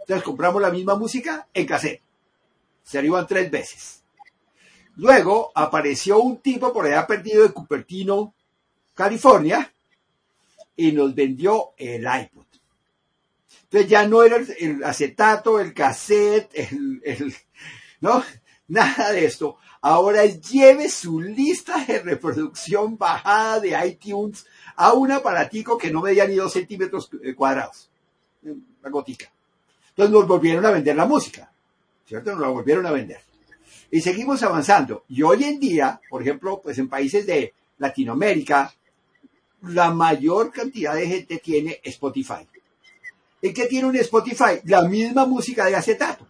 Entonces 0.00 0.24
compramos 0.24 0.60
la 0.62 0.70
misma 0.70 0.94
música 0.96 1.46
en 1.52 1.66
cassette. 1.66 2.02
Se 2.82 2.98
arriban 2.98 3.26
tres 3.26 3.50
veces. 3.50 3.99
Luego 4.96 5.52
apareció 5.54 6.18
un 6.20 6.38
tipo 6.38 6.72
por 6.72 6.86
allá 6.86 7.06
perdido 7.06 7.42
de 7.42 7.52
Cupertino, 7.52 8.34
California, 8.94 9.72
y 10.76 10.92
nos 10.92 11.14
vendió 11.14 11.70
el 11.76 12.02
iPod. 12.02 12.44
Entonces 13.64 13.88
ya 13.88 14.06
no 14.06 14.22
era 14.22 14.36
el, 14.36 14.82
acetato, 14.82 15.60
el 15.60 15.72
cassette, 15.72 16.50
el, 16.54 17.34
¿no? 18.00 18.24
Nada 18.68 19.12
de 19.12 19.24
esto. 19.24 19.58
Ahora 19.80 20.26
lleve 20.26 20.88
su 20.88 21.20
lista 21.20 21.84
de 21.84 22.00
reproducción 22.00 22.98
bajada 22.98 23.60
de 23.60 23.86
iTunes 23.86 24.44
a 24.76 24.92
un 24.92 25.12
aparatico 25.12 25.78
que 25.78 25.90
no 25.90 26.02
medía 26.02 26.26
ni 26.26 26.34
dos 26.34 26.52
centímetros 26.52 27.10
eh, 27.22 27.34
cuadrados. 27.34 27.90
Una 28.42 28.90
gotica. 28.90 29.30
Entonces 29.90 30.12
nos 30.12 30.26
volvieron 30.26 30.66
a 30.66 30.70
vender 30.70 30.96
la 30.96 31.06
música. 31.06 31.50
¿Cierto? 32.06 32.32
Nos 32.32 32.40
la 32.40 32.48
volvieron 32.48 32.86
a 32.86 32.90
vender. 32.90 33.20
Y 33.90 34.00
seguimos 34.00 34.42
avanzando. 34.42 35.04
Y 35.08 35.22
hoy 35.22 35.44
en 35.44 35.58
día, 35.58 36.00
por 36.08 36.22
ejemplo, 36.22 36.60
pues 36.62 36.78
en 36.78 36.88
países 36.88 37.26
de 37.26 37.54
Latinoamérica, 37.78 38.72
la 39.62 39.90
mayor 39.90 40.52
cantidad 40.52 40.94
de 40.94 41.06
gente 41.06 41.38
tiene 41.38 41.80
Spotify. 41.82 42.46
¿Y 43.42 43.52
qué 43.52 43.66
tiene 43.66 43.88
un 43.88 43.96
Spotify? 43.96 44.60
La 44.64 44.82
misma 44.82 45.26
música 45.26 45.66
de 45.66 45.76
acetato. 45.76 46.26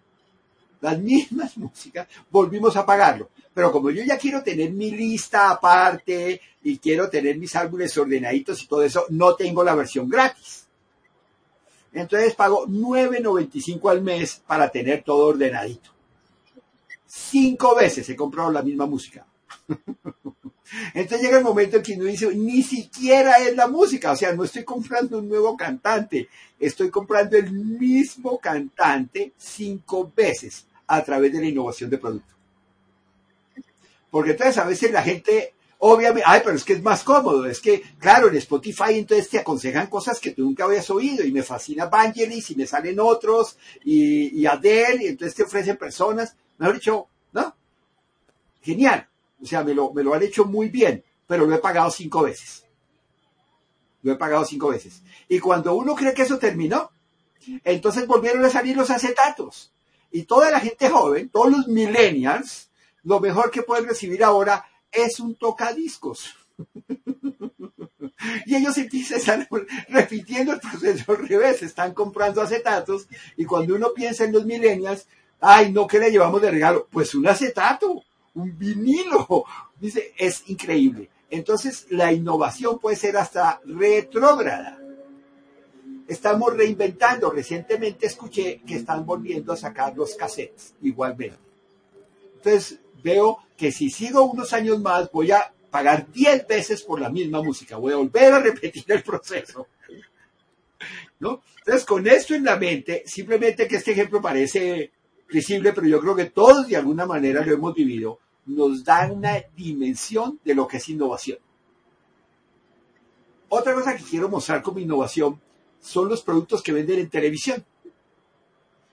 Las 0.80 0.98
mismas 0.98 1.56
músicas, 1.58 2.08
volvimos 2.30 2.76
a 2.76 2.86
pagarlo. 2.86 3.28
Pero 3.52 3.72
como 3.72 3.90
yo 3.90 4.02
ya 4.04 4.16
quiero 4.16 4.42
tener 4.42 4.70
mi 4.70 4.90
lista 4.92 5.50
aparte 5.50 6.40
y 6.62 6.78
quiero 6.78 7.10
tener 7.10 7.36
mis 7.36 7.54
álbumes 7.56 7.96
ordenaditos 7.98 8.62
y 8.62 8.66
todo 8.66 8.82
eso, 8.82 9.06
no 9.10 9.34
tengo 9.34 9.62
la 9.64 9.74
versión 9.74 10.08
gratis. 10.08 10.66
Entonces 11.92 12.34
pago 12.34 12.66
9.95 12.68 13.90
al 13.90 14.02
mes 14.02 14.40
para 14.46 14.70
tener 14.70 15.02
todo 15.02 15.26
ordenadito. 15.26 15.90
Cinco 17.12 17.74
veces 17.74 18.08
he 18.08 18.14
comprado 18.14 18.52
la 18.52 18.62
misma 18.62 18.86
música. 18.86 19.26
Entonces 20.94 21.20
llega 21.20 21.38
el 21.38 21.44
momento 21.44 21.78
en 21.78 21.82
que 21.82 21.94
uno 21.94 22.04
dice, 22.04 22.32
ni 22.36 22.62
siquiera 22.62 23.38
es 23.38 23.56
la 23.56 23.66
música, 23.66 24.12
o 24.12 24.16
sea, 24.16 24.32
no 24.32 24.44
estoy 24.44 24.62
comprando 24.62 25.18
un 25.18 25.28
nuevo 25.28 25.56
cantante, 25.56 26.28
estoy 26.60 26.88
comprando 26.88 27.36
el 27.36 27.50
mismo 27.50 28.38
cantante 28.38 29.32
cinco 29.36 30.12
veces 30.14 30.66
a 30.86 31.02
través 31.02 31.32
de 31.32 31.40
la 31.40 31.46
innovación 31.46 31.90
de 31.90 31.98
producto. 31.98 32.32
Porque 34.08 34.30
entonces 34.30 34.58
a 34.58 34.64
veces 34.64 34.92
la 34.92 35.02
gente, 35.02 35.54
obviamente, 35.78 36.22
ay, 36.24 36.42
pero 36.44 36.54
es 36.54 36.62
que 36.62 36.74
es 36.74 36.82
más 36.82 37.02
cómodo, 37.02 37.44
es 37.46 37.58
que, 37.58 37.82
claro, 37.98 38.28
en 38.28 38.36
Spotify 38.36 38.94
entonces 38.94 39.28
te 39.28 39.40
aconsejan 39.40 39.88
cosas 39.88 40.20
que 40.20 40.30
tú 40.30 40.42
nunca 40.42 40.62
habías 40.62 40.88
oído 40.90 41.24
y 41.24 41.32
me 41.32 41.42
fascina 41.42 41.86
Vangelis 41.86 42.52
y 42.52 42.54
me 42.54 42.68
salen 42.68 43.00
otros 43.00 43.56
y, 43.84 44.40
y 44.40 44.46
Adele 44.46 45.06
y 45.06 45.08
entonces 45.08 45.34
te 45.34 45.42
ofrecen 45.42 45.76
personas, 45.76 46.36
mejor 46.60 46.74
dicho, 46.74 47.08
¿no? 47.32 47.54
Genial. 48.62 49.08
O 49.42 49.46
sea, 49.46 49.64
me 49.64 49.74
lo, 49.74 49.92
me 49.92 50.04
lo 50.04 50.14
han 50.14 50.22
hecho 50.22 50.44
muy 50.44 50.68
bien, 50.68 51.02
pero 51.26 51.46
lo 51.46 51.54
he 51.54 51.58
pagado 51.58 51.90
cinco 51.90 52.22
veces. 52.22 52.64
Lo 54.02 54.12
he 54.12 54.16
pagado 54.16 54.44
cinco 54.44 54.68
veces. 54.68 55.02
Y 55.28 55.40
cuando 55.40 55.74
uno 55.74 55.94
cree 55.94 56.14
que 56.14 56.22
eso 56.22 56.38
terminó, 56.38 56.90
entonces 57.64 58.06
volvieron 58.06 58.44
a 58.44 58.50
salir 58.50 58.76
los 58.76 58.90
acetatos. 58.90 59.72
Y 60.12 60.24
toda 60.24 60.50
la 60.50 60.60
gente 60.60 60.90
joven, 60.90 61.30
todos 61.30 61.50
los 61.50 61.68
millennials, 61.68 62.70
lo 63.02 63.20
mejor 63.20 63.50
que 63.50 63.62
pueden 63.62 63.88
recibir 63.88 64.22
ahora 64.22 64.64
es 64.92 65.20
un 65.20 65.34
tocadiscos. 65.34 66.34
y 68.46 68.54
ellos 68.54 68.76
están 68.76 69.48
repitiendo 69.88 70.52
el 70.52 70.60
proceso 70.60 71.12
al 71.12 71.26
revés, 71.28 71.62
están 71.62 71.94
comprando 71.94 72.42
acetatos 72.42 73.06
y 73.36 73.46
cuando 73.46 73.74
uno 73.74 73.94
piensa 73.94 74.24
en 74.24 74.32
los 74.32 74.44
millennials, 74.44 75.06
ay, 75.40 75.72
no, 75.72 75.86
¿qué 75.86 75.98
le 75.98 76.10
llevamos 76.10 76.42
de 76.42 76.50
regalo? 76.50 76.88
Pues 76.90 77.14
un 77.14 77.26
acetato 77.26 78.02
un 78.34 78.58
vinilo. 78.58 79.44
Dice, 79.78 80.12
es 80.18 80.48
increíble. 80.48 81.08
Entonces, 81.30 81.86
la 81.90 82.12
innovación 82.12 82.78
puede 82.78 82.96
ser 82.96 83.16
hasta 83.16 83.60
retrógrada. 83.64 84.78
Estamos 86.08 86.56
reinventando. 86.56 87.30
Recientemente 87.30 88.06
escuché 88.06 88.60
que 88.66 88.76
están 88.76 89.06
volviendo 89.06 89.52
a 89.52 89.56
sacar 89.56 89.96
los 89.96 90.14
cassettes 90.14 90.74
igualmente. 90.82 91.38
Entonces, 92.36 92.80
veo 93.02 93.38
que 93.56 93.70
si 93.70 93.90
sigo 93.90 94.24
unos 94.24 94.52
años 94.52 94.80
más, 94.80 95.10
voy 95.12 95.30
a 95.30 95.52
pagar 95.70 96.10
10 96.10 96.48
veces 96.48 96.82
por 96.82 97.00
la 97.00 97.10
misma 97.10 97.42
música. 97.42 97.76
Voy 97.76 97.92
a 97.92 97.96
volver 97.96 98.32
a 98.32 98.40
repetir 98.40 98.84
el 98.88 99.02
proceso. 99.02 99.68
¿No? 101.20 101.42
Entonces, 101.58 101.84
con 101.84 102.06
esto 102.06 102.34
en 102.34 102.44
la 102.44 102.56
mente, 102.56 103.04
simplemente 103.06 103.68
que 103.68 103.76
este 103.76 103.92
ejemplo 103.92 104.20
parece 104.20 104.90
visible, 105.32 105.72
pero 105.72 105.86
yo 105.86 106.00
creo 106.00 106.16
que 106.16 106.26
todos 106.26 106.68
de 106.68 106.76
alguna 106.76 107.06
manera 107.06 107.44
lo 107.44 107.52
hemos 107.52 107.74
vivido, 107.74 108.18
nos 108.46 108.84
da 108.84 109.10
una 109.10 109.42
dimensión 109.56 110.40
de 110.44 110.54
lo 110.54 110.66
que 110.66 110.78
es 110.78 110.88
innovación. 110.88 111.38
Otra 113.48 113.74
cosa 113.74 113.96
que 113.96 114.04
quiero 114.04 114.28
mostrar 114.28 114.62
como 114.62 114.78
innovación 114.78 115.40
son 115.80 116.08
los 116.08 116.22
productos 116.22 116.62
que 116.62 116.72
venden 116.72 117.00
en 117.00 117.10
televisión. 117.10 117.64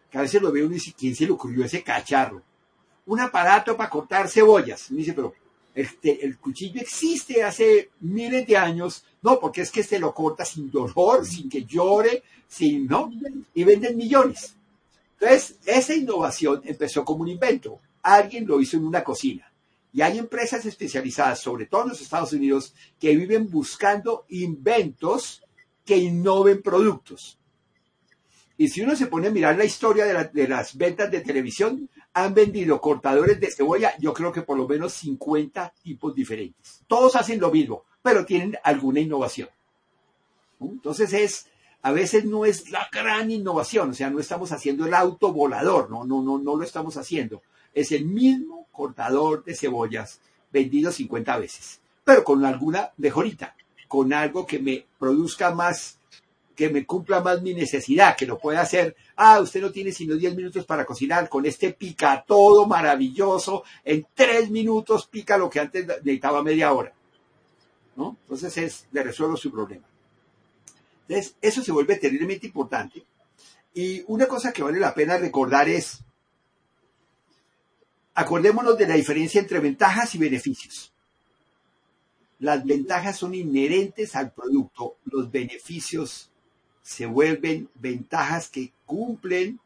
Que 0.09 0.17
a 0.17 0.21
veces 0.21 0.41
lo 0.41 0.51
veo 0.51 0.65
uno 0.65 0.73
y 0.73 0.79
dice, 0.79 0.93
¿quién 0.97 1.15
se 1.15 1.25
le 1.25 1.31
ocurrió 1.31 1.65
ese 1.65 1.83
cacharro? 1.83 2.41
Un 3.05 3.19
aparato 3.19 3.77
para 3.77 3.89
cortar 3.89 4.27
cebollas. 4.27 4.89
Me 4.91 4.97
dice, 4.97 5.13
pero 5.13 5.33
este, 5.75 6.25
el 6.25 6.39
cuchillo 6.39 6.81
existe 6.81 7.43
hace 7.43 7.91
miles 7.99 8.47
de 8.47 8.57
años. 8.57 9.05
No, 9.21 9.39
porque 9.39 9.61
es 9.61 9.71
que 9.71 9.83
se 9.83 9.99
lo 9.99 10.13
corta 10.13 10.43
sin 10.43 10.71
dolor, 10.71 11.25
sin 11.25 11.49
que 11.49 11.65
llore, 11.65 12.23
sin, 12.47 12.87
¿no? 12.87 13.11
Y 13.53 13.63
venden 13.63 13.95
millones. 13.95 14.56
Entonces, 15.19 15.57
esa 15.65 15.95
innovación 15.95 16.61
empezó 16.65 17.03
como 17.03 17.23
un 17.23 17.29
invento. 17.29 17.79
Alguien 18.01 18.45
lo 18.45 18.61
hizo 18.61 18.77
en 18.77 18.85
una 18.85 19.03
cocina. 19.03 19.51
Y 19.91 20.01
hay 20.01 20.19
empresas 20.19 20.65
especializadas, 20.65 21.39
sobre 21.39 21.65
todo 21.65 21.83
en 21.83 21.89
los 21.89 22.01
Estados 22.01 22.33
Unidos, 22.33 22.75
que 22.99 23.15
viven 23.15 23.49
buscando 23.49 24.25
inventos 24.29 25.43
que 25.85 25.97
innoven 25.97 26.61
productos. 26.61 27.39
Y 28.57 28.69
si 28.69 28.81
uno 28.81 28.95
se 28.95 29.07
pone 29.07 29.27
a 29.27 29.31
mirar 29.31 29.57
la 29.57 29.65
historia 29.65 30.05
de, 30.05 30.47
las 30.47 30.75
ventas 30.75 31.09
de 31.11 31.21
televisión, 31.21 31.89
han 32.13 32.33
vendido 32.33 32.81
cortadores 32.81 33.39
de 33.39 33.51
cebolla, 33.51 33.95
yo 33.99 34.13
creo 34.13 34.31
que 34.31 34.41
por 34.41 34.57
lo 34.57 34.67
menos 34.67 34.93
50 34.93 35.73
tipos 35.83 36.13
diferentes. 36.15 36.81
Todos 36.87 37.15
hacen 37.15 37.39
lo 37.39 37.51
mismo, 37.51 37.83
pero 38.01 38.25
tienen 38.25 38.57
alguna 38.63 38.99
innovación. 38.99 39.49
Entonces 40.59 41.13
es 41.13 41.47
a 41.87 41.91
veces 41.93 42.25
no 42.25 42.43
es 42.43 42.69
la 42.69 42.89
gran 42.91 43.31
innovación, 43.31 43.91
o 43.91 43.93
sea, 43.93 44.09
no 44.09 44.19
estamos 44.19 44.51
haciendo 44.51 44.85
el 44.85 44.93
auto 44.93 45.31
volador, 45.31 45.89
no, 45.89 46.03
no, 46.03 46.21
no, 46.21 46.37
no 46.37 46.57
lo 46.57 46.63
estamos 46.65 46.97
haciendo. 46.97 47.41
Es 47.73 47.93
el 47.93 48.03
mismo 48.03 48.67
cortador 48.73 49.45
de 49.45 49.55
cebollas 49.55 50.19
vendido 50.51 50.91
50 50.91 51.37
veces, 51.37 51.79
pero 52.03 52.25
con 52.25 52.43
alguna 52.43 52.91
mejorita, 52.97 53.55
con 53.87 54.11
algo 54.11 54.45
que 54.45 54.59
me 54.59 54.85
produzca 54.99 55.55
más, 55.55 55.97
que 56.57 56.67
me 56.67 56.85
cumpla 56.85 57.21
más 57.21 57.41
mi 57.41 57.53
necesidad, 57.53 58.17
que 58.17 58.25
lo 58.25 58.37
pueda 58.37 58.59
hacer. 58.59 58.97
Ah, 59.15 59.39
usted 59.39 59.61
no 59.61 59.71
tiene 59.71 59.93
sino 59.93 60.15
10 60.15 60.35
minutos 60.35 60.65
para 60.65 60.85
cocinar, 60.85 61.29
con 61.29 61.45
este 61.45 61.71
pica 61.71 62.21
todo 62.27 62.67
maravilloso, 62.67 63.63
en 63.85 64.05
3 64.13 64.51
minutos 64.51 65.07
pica 65.07 65.37
lo 65.37 65.49
que 65.49 65.61
antes 65.61 65.87
necesitaba 65.87 66.43
media 66.43 66.73
hora. 66.73 66.91
¿No? 67.95 68.17
Entonces 68.23 68.57
es, 68.57 68.87
le 68.91 69.03
resuelvo 69.03 69.37
su 69.37 69.49
problema. 69.53 69.87
Entonces, 71.07 71.35
eso 71.41 71.63
se 71.63 71.71
vuelve 71.71 71.95
terriblemente 71.95 72.47
importante. 72.47 73.03
Y 73.73 74.03
una 74.07 74.27
cosa 74.27 74.51
que 74.51 74.63
vale 74.63 74.79
la 74.79 74.93
pena 74.93 75.17
recordar 75.17 75.69
es, 75.69 75.99
acordémonos 78.13 78.77
de 78.77 78.87
la 78.87 78.95
diferencia 78.95 79.39
entre 79.39 79.59
ventajas 79.59 80.15
y 80.15 80.17
beneficios. 80.17 80.91
Las 82.39 82.65
ventajas 82.65 83.17
son 83.17 83.33
inherentes 83.33 84.15
al 84.15 84.31
producto, 84.31 84.97
los 85.05 85.31
beneficios 85.31 86.29
se 86.81 87.05
vuelven 87.05 87.69
ventajas 87.75 88.49
que 88.49 88.71
cumplen 88.85 89.59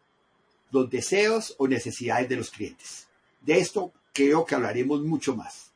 los 0.72 0.90
deseos 0.90 1.56
o 1.58 1.68
necesidades 1.68 2.30
de 2.30 2.36
los 2.36 2.50
clientes. 2.50 3.08
De 3.42 3.60
esto 3.60 3.92
creo 4.14 4.46
que 4.46 4.56
hablaremos 4.56 5.02
mucho 5.02 5.36
más. 5.36 5.72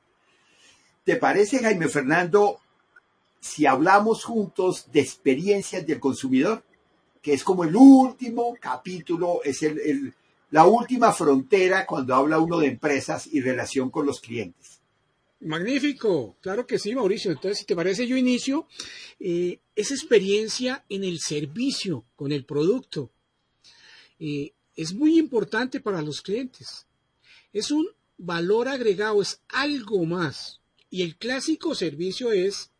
¿Te 1.03 1.17
parece, 1.17 1.60
Jaime 1.60 1.88
Fernando, 1.88 2.60
si 3.45 3.67
hablamos 3.67 4.23
juntos 4.23 4.87
de 4.91 5.01
experiencias 5.01 5.85
del 5.85 5.99
consumidor? 5.99 6.63
Que 7.21 7.33
es 7.33 7.43
como 7.43 7.63
el 7.63 7.75
último 7.75 8.55
capítulo, 8.59 9.41
es 9.43 9.61
el, 9.61 10.13
la 10.49 10.65
última 10.65 11.13
frontera 11.13 11.85
cuando 11.85 12.15
habla 12.15 12.39
uno 12.39 12.57
de 12.57 12.67
empresas 12.67 13.27
y 13.31 13.41
relación 13.41 13.91
con 13.91 14.07
los 14.07 14.19
clientes. 14.19 14.79
Magnífico, 15.41 16.35
claro 16.41 16.65
que 16.65 16.79
sí, 16.79 16.95
Mauricio. 16.95 17.31
Entonces, 17.31 17.59
si 17.59 17.65
te 17.65 17.75
parece, 17.75 18.07
yo 18.07 18.17
inicio 18.17 18.67
eh, 19.19 19.59
esa 19.75 19.93
experiencia 19.93 20.83
en 20.89 21.03
el 21.03 21.19
servicio 21.19 22.03
con 22.15 22.31
el 22.31 22.45
producto. 22.45 23.11
Eh, 24.19 24.53
es 24.75 24.93
muy 24.95 25.19
importante 25.19 25.79
para 25.79 26.01
los 26.01 26.21
clientes. 26.21 26.87
Es 27.53 27.69
un 27.69 27.87
valor 28.17 28.67
agregado, 28.67 29.21
es 29.21 29.39
algo 29.49 30.03
más. 30.05 30.61
Y 30.89 31.03
el 31.03 31.15
clásico 31.15 31.75
servicio 31.75 32.31
es, 32.31 32.71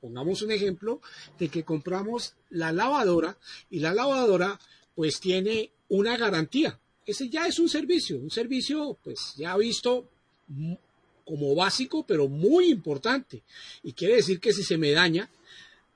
pongamos 0.00 0.42
un 0.42 0.50
ejemplo, 0.50 1.00
de 1.38 1.48
que 1.48 1.64
compramos 1.64 2.34
la 2.50 2.72
lavadora 2.72 3.36
y 3.70 3.80
la 3.80 3.94
lavadora 3.94 4.58
pues 4.94 5.20
tiene 5.20 5.70
una 5.88 6.16
garantía. 6.16 6.78
Ese 7.06 7.28
ya 7.28 7.46
es 7.46 7.58
un 7.58 7.68
servicio, 7.68 8.18
un 8.18 8.30
servicio 8.30 8.98
pues 9.02 9.34
ya 9.36 9.56
visto 9.56 10.08
como 11.24 11.54
básico, 11.54 12.04
pero 12.06 12.28
muy 12.28 12.70
importante. 12.70 13.42
Y 13.82 13.92
quiere 13.92 14.16
decir 14.16 14.40
que 14.40 14.52
si 14.52 14.62
se 14.62 14.78
me 14.78 14.92
daña, 14.92 15.30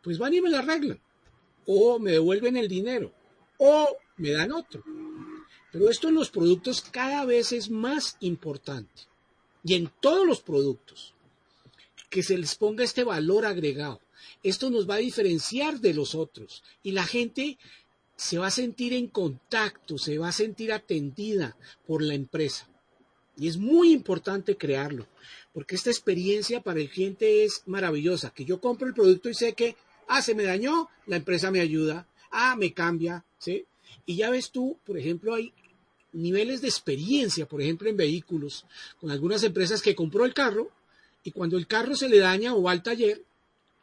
pues 0.03 0.19
van 0.19 0.35
y 0.35 0.41
me 0.41 0.51
la 0.51 0.61
arreglan. 0.61 1.01
O 1.67 1.99
me 1.99 2.13
devuelven 2.13 2.57
el 2.57 2.69
dinero. 2.69 3.13
O 3.59 3.97
me 4.17 4.31
dan 4.31 4.53
otro. 4.53 4.85
Pero 5.73 5.91
esto 5.91 6.09
en 6.09 6.15
los 6.15 6.31
productos 6.31 6.83
cada 6.83 7.25
vez 7.25 7.53
es 7.53 7.71
más 7.71 8.17
importante. 8.21 9.03
Y 9.65 9.75
en 9.75 9.91
todos 10.01 10.27
los 10.27 10.41
productos. 10.41 11.14
Que 12.15 12.23
se 12.23 12.39
les 12.39 12.55
ponga 12.55 12.85
este 12.85 13.03
valor 13.03 13.45
agregado. 13.45 14.01
Esto 14.45 14.71
nos 14.71 14.89
va 14.89 14.95
a 14.95 14.99
diferenciar 15.09 15.81
de 15.81 15.95
los 15.95 16.15
otros. 16.15 16.63
Y 16.85 16.93
la 16.93 17.03
gente 17.05 17.59
se 18.15 18.39
va 18.39 18.47
a 18.47 18.53
sentir 18.53 18.93
en 18.93 19.09
contacto, 19.09 19.99
se 19.99 20.17
va 20.17 20.29
a 20.29 20.33
sentir 20.45 20.73
atendida 20.73 21.57
por 21.89 22.03
la 22.03 22.15
empresa. 22.15 22.69
Y 23.37 23.49
es 23.49 23.57
muy 23.57 23.93
importante 23.93 24.57
crearlo, 24.57 25.09
porque 25.53 25.75
esta 25.75 25.91
experiencia 25.91 26.63
para 26.63 26.79
el 26.79 26.89
cliente 26.89 27.43
es 27.43 27.65
maravillosa, 27.67 28.31
que 28.31 28.45
yo 28.45 28.61
compro 28.61 28.87
el 28.87 28.95
producto 28.95 29.29
y 29.29 29.35
sé 29.35 29.55
que, 29.55 29.75
ah, 30.07 30.23
se 30.23 30.37
me 30.37 30.45
dañó, 30.45 30.89
la 31.07 31.17
empresa 31.17 31.51
me 31.51 31.59
ayuda, 31.59 32.07
ah, 32.31 32.55
me 32.57 32.73
cambia, 32.73 33.25
¿sí? 33.39 33.65
Y 34.07 34.15
ya 34.15 34.31
ves 34.31 34.53
tú, 34.53 34.79
por 34.87 34.97
ejemplo, 34.97 35.35
hay 35.35 35.53
niveles 36.13 36.61
de 36.61 36.69
experiencia, 36.69 37.47
por 37.47 37.61
ejemplo, 37.61 37.89
en 37.89 37.97
vehículos, 37.97 38.67
con 39.01 39.11
algunas 39.11 39.43
empresas 39.43 39.83
que 39.83 39.97
compró 39.97 40.25
el 40.25 40.33
carro 40.33 40.71
y 41.25 41.33
cuando 41.33 41.57
el 41.57 41.67
carro 41.67 41.97
se 41.97 42.09
le 42.09 42.19
daña 42.19 42.55
o 42.55 42.63
va 42.63 42.73
al 42.73 42.83
taller, 42.83 43.25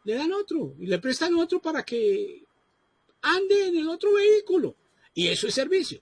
le 0.04 0.14
dan 0.16 0.32
otro 0.32 0.76
y 0.80 0.86
le 0.86 1.00
prestan 1.00 1.36
otro 1.36 1.62
para 1.62 1.84
que 1.84 2.44
ande 3.22 3.68
en 3.68 3.78
el 3.78 3.90
otro 3.90 4.14
vehículo. 4.14 4.76
Y 5.14 5.28
eso 5.28 5.48
es 5.48 5.56
servicio. 5.56 6.02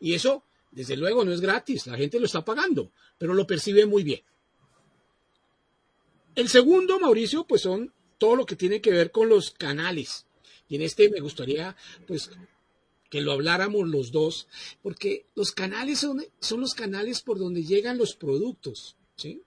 Y 0.00 0.14
eso 0.14 0.42
desde 0.72 0.96
luego 0.96 1.24
no 1.24 1.32
es 1.32 1.40
gratis, 1.40 1.86
la 1.86 1.96
gente 1.96 2.20
lo 2.20 2.26
está 2.26 2.44
pagando, 2.44 2.92
pero 3.16 3.32
lo 3.32 3.46
percibe 3.46 3.86
muy 3.86 4.02
bien. 4.02 4.20
El 6.34 6.48
segundo, 6.48 6.98
Mauricio, 7.00 7.46
pues 7.46 7.62
son 7.62 7.94
todo 8.18 8.36
lo 8.36 8.44
que 8.44 8.56
tiene 8.56 8.82
que 8.82 8.90
ver 8.90 9.10
con 9.10 9.28
los 9.28 9.52
canales. 9.52 10.26
Y 10.68 10.76
en 10.76 10.82
este 10.82 11.08
me 11.08 11.20
gustaría, 11.20 11.76
pues, 12.06 12.30
que 13.08 13.20
lo 13.20 13.32
habláramos 13.32 13.88
los 13.88 14.10
dos, 14.12 14.48
porque 14.82 15.26
los 15.34 15.52
canales 15.52 16.00
son, 16.00 16.26
son 16.40 16.60
los 16.60 16.74
canales 16.74 17.22
por 17.22 17.38
donde 17.38 17.64
llegan 17.64 17.96
los 17.96 18.16
productos, 18.16 18.96
¿sí? 19.16 19.42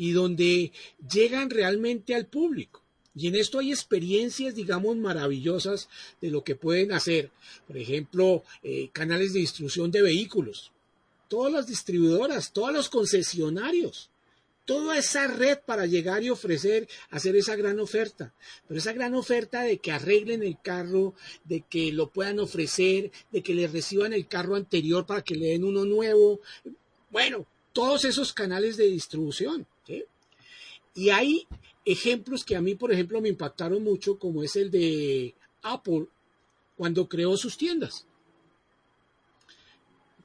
Y 0.00 0.12
donde 0.12 0.72
llegan 1.12 1.50
realmente 1.50 2.14
al 2.14 2.24
público. 2.24 2.82
Y 3.14 3.28
en 3.28 3.34
esto 3.34 3.58
hay 3.58 3.70
experiencias, 3.70 4.54
digamos, 4.54 4.96
maravillosas 4.96 5.90
de 6.22 6.30
lo 6.30 6.42
que 6.42 6.54
pueden 6.54 6.92
hacer. 6.92 7.30
Por 7.66 7.76
ejemplo, 7.76 8.42
eh, 8.62 8.88
canales 8.94 9.34
de 9.34 9.40
distribución 9.40 9.90
de 9.90 10.00
vehículos. 10.00 10.72
Todas 11.28 11.52
las 11.52 11.66
distribuidoras, 11.66 12.50
todos 12.54 12.72
los 12.72 12.88
concesionarios. 12.88 14.08
Toda 14.64 14.96
esa 14.96 15.26
red 15.26 15.58
para 15.66 15.84
llegar 15.84 16.22
y 16.22 16.30
ofrecer, 16.30 16.88
hacer 17.10 17.36
esa 17.36 17.56
gran 17.56 17.78
oferta. 17.78 18.32
Pero 18.66 18.78
esa 18.78 18.94
gran 18.94 19.14
oferta 19.14 19.64
de 19.64 19.76
que 19.76 19.92
arreglen 19.92 20.42
el 20.42 20.56
carro, 20.62 21.14
de 21.44 21.62
que 21.68 21.92
lo 21.92 22.08
puedan 22.08 22.38
ofrecer, 22.38 23.10
de 23.32 23.42
que 23.42 23.52
le 23.52 23.66
reciban 23.66 24.14
el 24.14 24.28
carro 24.28 24.54
anterior 24.54 25.04
para 25.04 25.20
que 25.22 25.34
le 25.34 25.48
den 25.48 25.64
uno 25.64 25.84
nuevo. 25.84 26.40
Bueno, 27.10 27.46
todos 27.72 28.04
esos 28.04 28.32
canales 28.32 28.76
de 28.76 28.86
distribución. 28.86 29.66
Y 30.94 31.10
hay 31.10 31.46
ejemplos 31.84 32.44
que 32.44 32.56
a 32.56 32.60
mí, 32.60 32.74
por 32.74 32.92
ejemplo, 32.92 33.20
me 33.20 33.28
impactaron 33.28 33.82
mucho, 33.82 34.18
como 34.18 34.42
es 34.42 34.56
el 34.56 34.70
de 34.70 35.34
Apple 35.62 36.06
cuando 36.76 37.08
creó 37.08 37.36
sus 37.36 37.56
tiendas, 37.56 38.06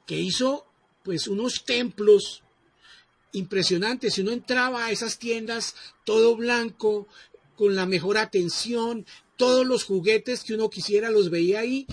que 0.06 0.20
hizo 0.20 0.66
pues 1.04 1.28
unos 1.28 1.66
templos 1.66 2.44
impresionantes. 3.34 4.14
Si 4.14 4.22
uno 4.22 4.32
entraba 4.32 4.86
a 4.86 4.92
esas 4.92 5.20
tiendas 5.20 5.76
todo 6.04 6.36
blanco, 6.36 7.08
con 7.56 7.76
la 7.76 7.86
mejor 7.86 8.18
atención, 8.18 9.06
todos 9.38 9.66
los 9.66 9.84
juguetes 9.84 10.44
que 10.44 10.54
uno 10.54 10.70
quisiera 10.70 11.10
los 11.10 11.30
veía 11.30 11.60
ahí, 11.60 11.88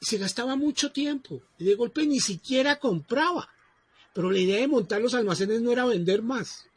se 0.00 0.18
gastaba 0.18 0.56
mucho 0.56 0.92
tiempo. 0.92 1.42
Y 1.58 1.64
de 1.64 1.74
golpe 1.74 2.06
ni 2.06 2.20
siquiera 2.20 2.78
compraba. 2.78 3.48
Pero 4.14 4.30
la 4.30 4.38
idea 4.38 4.60
de 4.60 4.68
montar 4.68 5.00
los 5.00 5.14
almacenes 5.14 5.60
no 5.60 5.72
era 5.72 5.84
vender 5.84 6.22
más 6.22 6.67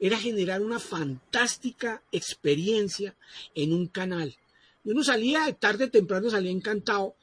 era 0.00 0.18
generar 0.18 0.62
una 0.62 0.80
fantástica 0.80 2.02
experiencia 2.10 3.14
en 3.54 3.72
un 3.74 3.86
canal. 3.86 4.34
Y 4.82 4.90
uno 4.90 5.04
salía 5.04 5.52
tarde 5.52 5.84
o 5.84 5.90
temprano, 5.90 6.30
salía 6.30 6.50
encantado 6.50 7.14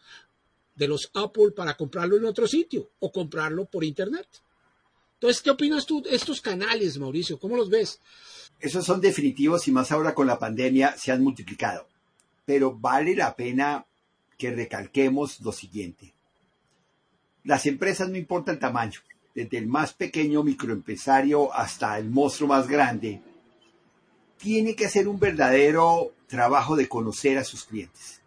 de 0.75 0.87
los 0.87 1.09
Apple 1.15 1.51
para 1.55 1.75
comprarlo 1.75 2.17
en 2.17 2.25
otro 2.25 2.47
sitio 2.47 2.91
o 2.99 3.11
comprarlo 3.11 3.65
por 3.65 3.83
internet. 3.83 4.27
Entonces, 5.15 5.41
¿qué 5.41 5.49
opinas 5.49 5.87
tú 5.87 6.03
de 6.03 6.15
estos 6.15 6.39
canales, 6.39 6.99
Mauricio? 6.99 7.39
¿Cómo 7.39 7.57
los 7.57 7.71
ves? 7.71 7.99
Esos 8.59 8.85
son 8.85 9.01
definitivos 9.01 9.67
y 9.67 9.71
más 9.71 9.91
ahora 9.91 10.13
con 10.13 10.27
la 10.27 10.37
pandemia 10.37 10.95
se 10.95 11.11
han 11.11 11.23
multiplicado. 11.23 11.87
Pero 12.45 12.77
vale 12.77 13.15
la 13.15 13.35
pena 13.35 13.87
que 14.37 14.51
recalquemos 14.51 15.41
lo 15.41 15.51
siguiente. 15.51 16.13
Las 17.43 17.65
empresas 17.65 18.09
no 18.09 18.17
importa 18.17 18.51
el 18.51 18.59
tamaño, 18.59 18.99
desde 19.37 19.59
el 19.59 19.67
más 19.67 19.93
pequeño 19.93 20.41
microempresario 20.41 21.53
hasta 21.53 21.99
el 21.99 22.09
monstruo 22.09 22.49
más 22.49 22.67
grande, 22.67 23.21
tiene 24.39 24.75
que 24.75 24.87
hacer 24.87 25.07
un 25.07 25.19
verdadero 25.19 26.11
trabajo 26.25 26.75
de 26.75 26.89
conocer 26.89 27.37
a 27.37 27.43
sus 27.43 27.65
clientes. 27.65 28.19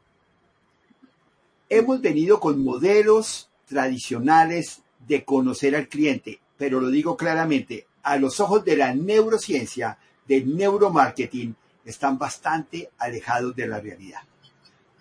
Hemos 1.69 2.01
venido 2.01 2.39
con 2.39 2.63
modelos 2.63 3.51
tradicionales 3.67 4.83
de 5.09 5.25
conocer 5.25 5.75
al 5.75 5.89
cliente, 5.89 6.39
pero 6.57 6.81
lo 6.81 6.91
digo 6.91 7.17
claramente, 7.17 7.89
a 8.05 8.17
los 8.17 8.39
ojos 8.39 8.65
de 8.65 8.77
la 8.77 8.95
neurociencia, 8.95 9.99
del 10.29 10.57
neuromarketing, 10.57 11.57
están 11.85 12.19
bastante 12.19 12.89
alejados 12.99 13.57
de 13.57 13.67
la 13.67 13.81
realidad. 13.81 14.21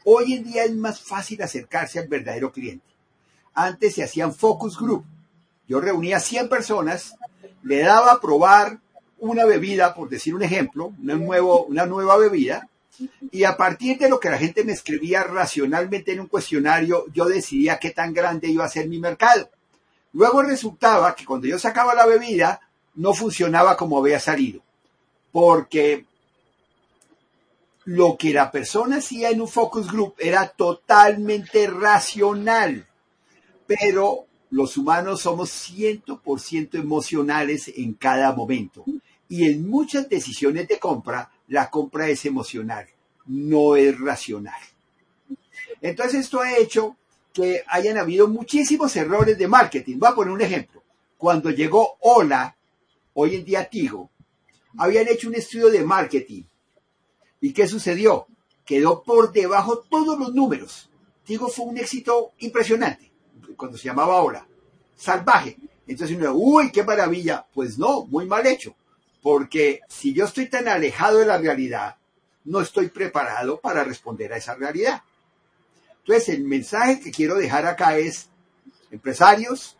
Hoy 0.06 0.34
en 0.34 0.44
día 0.44 0.64
es 0.64 0.76
más 0.76 1.02
fácil 1.02 1.44
acercarse 1.44 2.00
al 2.00 2.08
verdadero 2.08 2.52
cliente. 2.52 2.88
Antes 3.54 3.94
se 3.94 4.04
hacían 4.04 4.34
focus 4.34 4.76
group, 4.76 5.06
yo 5.70 5.80
reunía 5.80 6.20
100 6.20 6.50
personas, 6.50 7.16
le 7.62 7.80
daba 7.82 8.14
a 8.14 8.20
probar 8.20 8.80
una 9.20 9.46
bebida, 9.46 9.94
por 9.94 10.10
decir 10.10 10.34
un 10.34 10.42
ejemplo, 10.42 10.94
una, 11.00 11.16
una 11.16 11.86
nueva 11.86 12.18
bebida, 12.18 12.68
y 13.32 13.44
a 13.44 13.56
partir 13.56 14.00
de 14.00 14.10
lo 14.10 14.20
que 14.20 14.32
la 14.32 14.40
gente 14.40 14.64
me 14.64 14.74
escribía 14.74 15.24
racionalmente 15.24 16.12
en 16.12 16.22
un 16.22 16.28
cuestionario, 16.28 17.06
yo 17.14 17.26
decidía 17.26 17.78
qué 17.78 17.92
tan 17.92 18.14
grande 18.14 18.50
iba 18.50 18.66
a 18.66 18.70
ser 18.70 18.88
mi 18.88 19.00
mercado. 19.00 19.50
Luego 20.12 20.42
resultaba 20.42 21.14
que 21.14 21.24
cuando 21.24 21.48
yo 21.48 21.60
sacaba 21.60 21.94
la 21.94 22.08
bebida, 22.08 22.60
no 22.96 23.14
funcionaba 23.14 23.78
como 23.78 24.00
había 24.00 24.20
salido, 24.20 24.62
porque 25.32 26.06
lo 27.86 28.18
que 28.18 28.34
la 28.34 28.52
persona 28.52 28.98
hacía 28.98 29.30
en 29.30 29.42
un 29.42 29.48
focus 29.48 29.92
group 29.92 30.16
era 30.18 30.48
totalmente 30.48 31.68
racional, 31.68 32.88
pero 33.68 34.26
los 34.52 34.78
humanos 34.78 35.22
somos 35.22 35.50
100% 35.72 36.80
emocionales 36.80 37.72
en 37.76 37.94
cada 37.94 38.34
momento. 38.34 38.84
Y 39.28 39.46
en 39.46 39.70
muchas 39.70 40.10
decisiones 40.10 40.68
de 40.68 40.80
compra, 40.80 41.32
la 41.48 41.70
compra 41.70 42.08
es 42.10 42.26
emocional, 42.26 42.88
no 43.28 43.76
es 43.76 44.00
racional. 44.00 44.60
Entonces 45.82 46.22
esto 46.22 46.42
ha 46.42 46.58
hecho 46.58 46.98
que 47.32 47.64
hayan 47.68 47.98
habido 47.98 48.28
muchísimos 48.28 48.96
errores 48.96 49.38
de 49.38 49.48
marketing. 49.48 49.98
Voy 50.00 50.10
a 50.10 50.16
poner 50.16 50.34
un 50.34 50.42
ejemplo. 50.42 50.82
Cuando 51.18 51.52
llegó 51.52 51.98
Hola, 52.00 52.56
hoy 53.14 53.36
en 53.36 53.46
día 53.46 53.70
Tigo, 53.70 54.10
habían 54.78 55.08
hecho 55.08 55.30
un 55.30 55.36
estudio 55.36 55.70
de 55.70 55.84
marketing. 55.84 56.44
¿Y 57.40 57.54
qué 57.54 57.68
sucedió? 57.68 58.26
Quedó 58.66 59.04
por 59.04 59.32
debajo 59.32 59.80
todos 59.90 60.18
los 60.18 60.34
números. 60.34 60.90
Tigo 61.24 61.50
fue 61.50 61.66
un 61.66 61.78
éxito 61.78 62.32
impresionante 62.40 63.09
cuando 63.60 63.78
se 63.78 63.84
llamaba 63.84 64.16
ahora, 64.16 64.48
salvaje. 64.96 65.58
Entonces 65.86 66.18
uno, 66.18 66.34
uy, 66.34 66.72
qué 66.72 66.84
maravilla. 66.84 67.46
Pues 67.54 67.78
no, 67.78 68.06
muy 68.06 68.26
mal 68.26 68.48
hecho. 68.48 68.76
porque 69.22 69.82
si 69.90 70.14
yo 70.14 70.26
estoy 70.26 70.50
tan 70.50 70.68
alejado 70.68 71.20
de 71.20 71.26
la 71.26 71.38
realidad, 71.38 71.98
no 72.46 72.62
estoy 72.62 72.88
preparado 72.88 73.60
para 73.60 73.84
responder 73.84 74.32
a 74.34 74.38
esa 74.38 74.56
realidad. 74.56 75.04
Entonces, 76.00 76.30
el 76.30 76.44
mensaje 76.44 77.00
que 77.00 77.12
quiero 77.12 77.36
dejar 77.36 77.66
acá 77.66 77.98
es, 77.98 78.30
empresarios, 78.90 79.76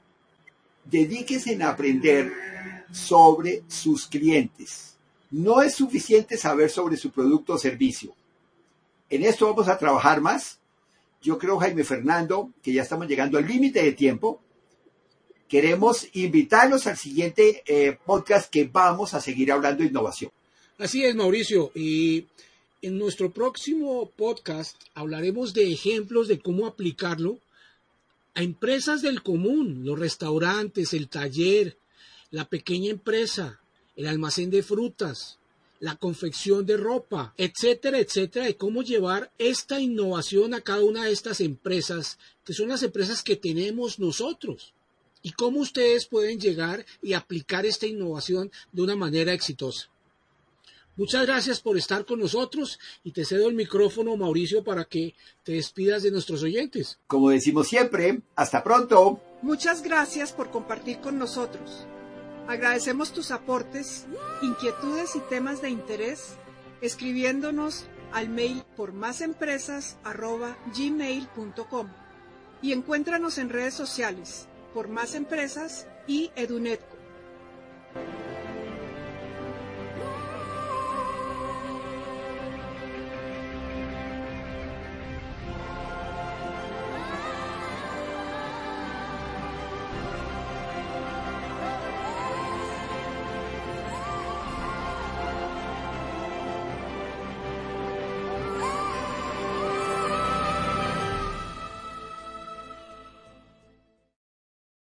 dedíquense 0.84 1.54
en 1.54 1.64
aprender 1.64 2.32
sobre 2.92 3.64
sus 3.68 4.06
clientes. 4.08 4.96
No 5.32 5.62
es 5.62 5.76
suficiente 5.76 6.38
saber 6.38 6.70
sobre 6.70 6.98
su 6.98 7.12
producto 7.12 7.54
o 7.54 7.58
servicio. 7.58 8.14
En 9.10 9.24
esto 9.24 9.48
vamos 9.48 9.68
a 9.68 9.78
trabajar 9.78 10.22
más. 10.22 10.59
Yo 11.22 11.38
creo, 11.38 11.58
Jaime 11.58 11.84
Fernando, 11.84 12.52
que 12.62 12.74
ya 12.74 12.84
estamos 12.84 13.08
llegando 13.08 13.38
al 13.38 13.48
límite 13.48 13.84
de 13.84 13.92
tiempo. 13.92 14.42
Queremos 15.48 16.08
invitarlos 16.14 16.88
al 16.88 16.98
siguiente 16.98 17.64
eh, 17.66 17.98
podcast 18.06 18.50
que 18.50 18.66
vamos 18.66 19.14
a 19.14 19.22
seguir 19.22 19.52
hablando 19.52 19.84
de 19.84 19.90
innovación. 19.90 20.32
Así 20.78 21.04
es, 21.04 21.16
Mauricio. 21.16 21.72
Y 21.76 22.28
en 22.82 22.98
nuestro 22.98 23.32
próximo 23.32 24.10
podcast 24.16 24.78
hablaremos 24.94 25.54
de 25.54 25.72
ejemplos 25.74 26.28
de 26.28 26.40
cómo 26.40 26.68
aplicarlo 26.68 27.40
a 28.36 28.44
empresas 28.44 29.02
del 29.02 29.22
común, 29.22 29.82
los 29.84 30.00
restaurantes, 30.00 30.94
el 30.94 31.10
taller, 31.10 31.78
la 32.32 32.46
pequeña 32.46 32.92
empresa, 32.92 33.60
el 33.96 34.08
almacén 34.08 34.50
de 34.52 34.64
frutas, 34.64 35.39
la 35.80 35.96
confección 35.96 36.66
de 36.66 36.78
ropa, 36.78 37.34
etcétera, 37.38 38.00
etcétera, 38.00 38.46
de 38.46 38.58
cómo 38.58 38.84
llevar 38.84 39.32
esta 39.38 39.80
innovación 39.80 40.54
a 40.54 40.62
cada 40.62 40.84
una 40.84 41.06
de 41.06 41.12
estas 41.12 41.42
empresas, 41.42 42.18
que 42.44 42.54
son 42.54 42.70
las 42.70 42.84
empresas 42.84 43.24
que 43.24 43.36
tenemos 43.36 44.00
nosotros, 44.00 44.74
y 45.22 45.32
cómo 45.32 45.60
ustedes 45.60 46.06
pueden 46.06 46.40
llegar 46.40 46.86
y 47.02 47.14
aplicar 47.14 47.66
esta 47.66 47.88
innovación 47.88 48.52
de 48.72 48.82
una 48.82 48.96
manera 48.96 49.34
exitosa. 49.34 49.90
Muchas 50.96 51.26
gracias 51.26 51.62
por 51.62 51.78
estar 51.78 52.06
con 52.06 52.20
nosotros 52.20 52.78
y 53.06 53.12
te 53.12 53.24
cedo 53.24 53.48
el 53.48 53.56
micrófono, 53.56 54.18
Mauricio, 54.18 54.66
para 54.66 54.84
que 54.84 55.16
te 55.44 55.54
despidas 55.54 56.04
de 56.04 56.12
nuestros 56.12 56.44
oyentes. 56.44 57.00
Como 57.08 57.30
decimos 57.30 57.70
siempre, 57.70 58.20
hasta 58.36 58.62
pronto. 58.66 59.22
Muchas 59.42 59.82
gracias 59.82 60.34
por 60.34 60.52
compartir 60.52 61.00
con 61.00 61.18
nosotros. 61.18 61.88
Agradecemos 62.50 63.14
tus 63.14 63.30
aportes, 63.30 64.08
inquietudes 64.42 65.16
y 65.16 65.20
temas 65.20 65.62
de 65.62 65.70
interés 65.70 66.36
escribiéndonos 66.82 67.86
al 68.12 68.30
mail 68.30 68.64
por 68.76 68.92
másempresas.gmail.com 68.92 71.88
y 72.64 72.74
encuéntranos 72.74 73.38
en 73.38 73.50
redes 73.50 73.76
sociales 73.76 74.48
por 74.74 74.88
Más 74.88 75.14
Empresas 75.14 75.86
y 76.08 76.32
Edunetco. 76.36 76.98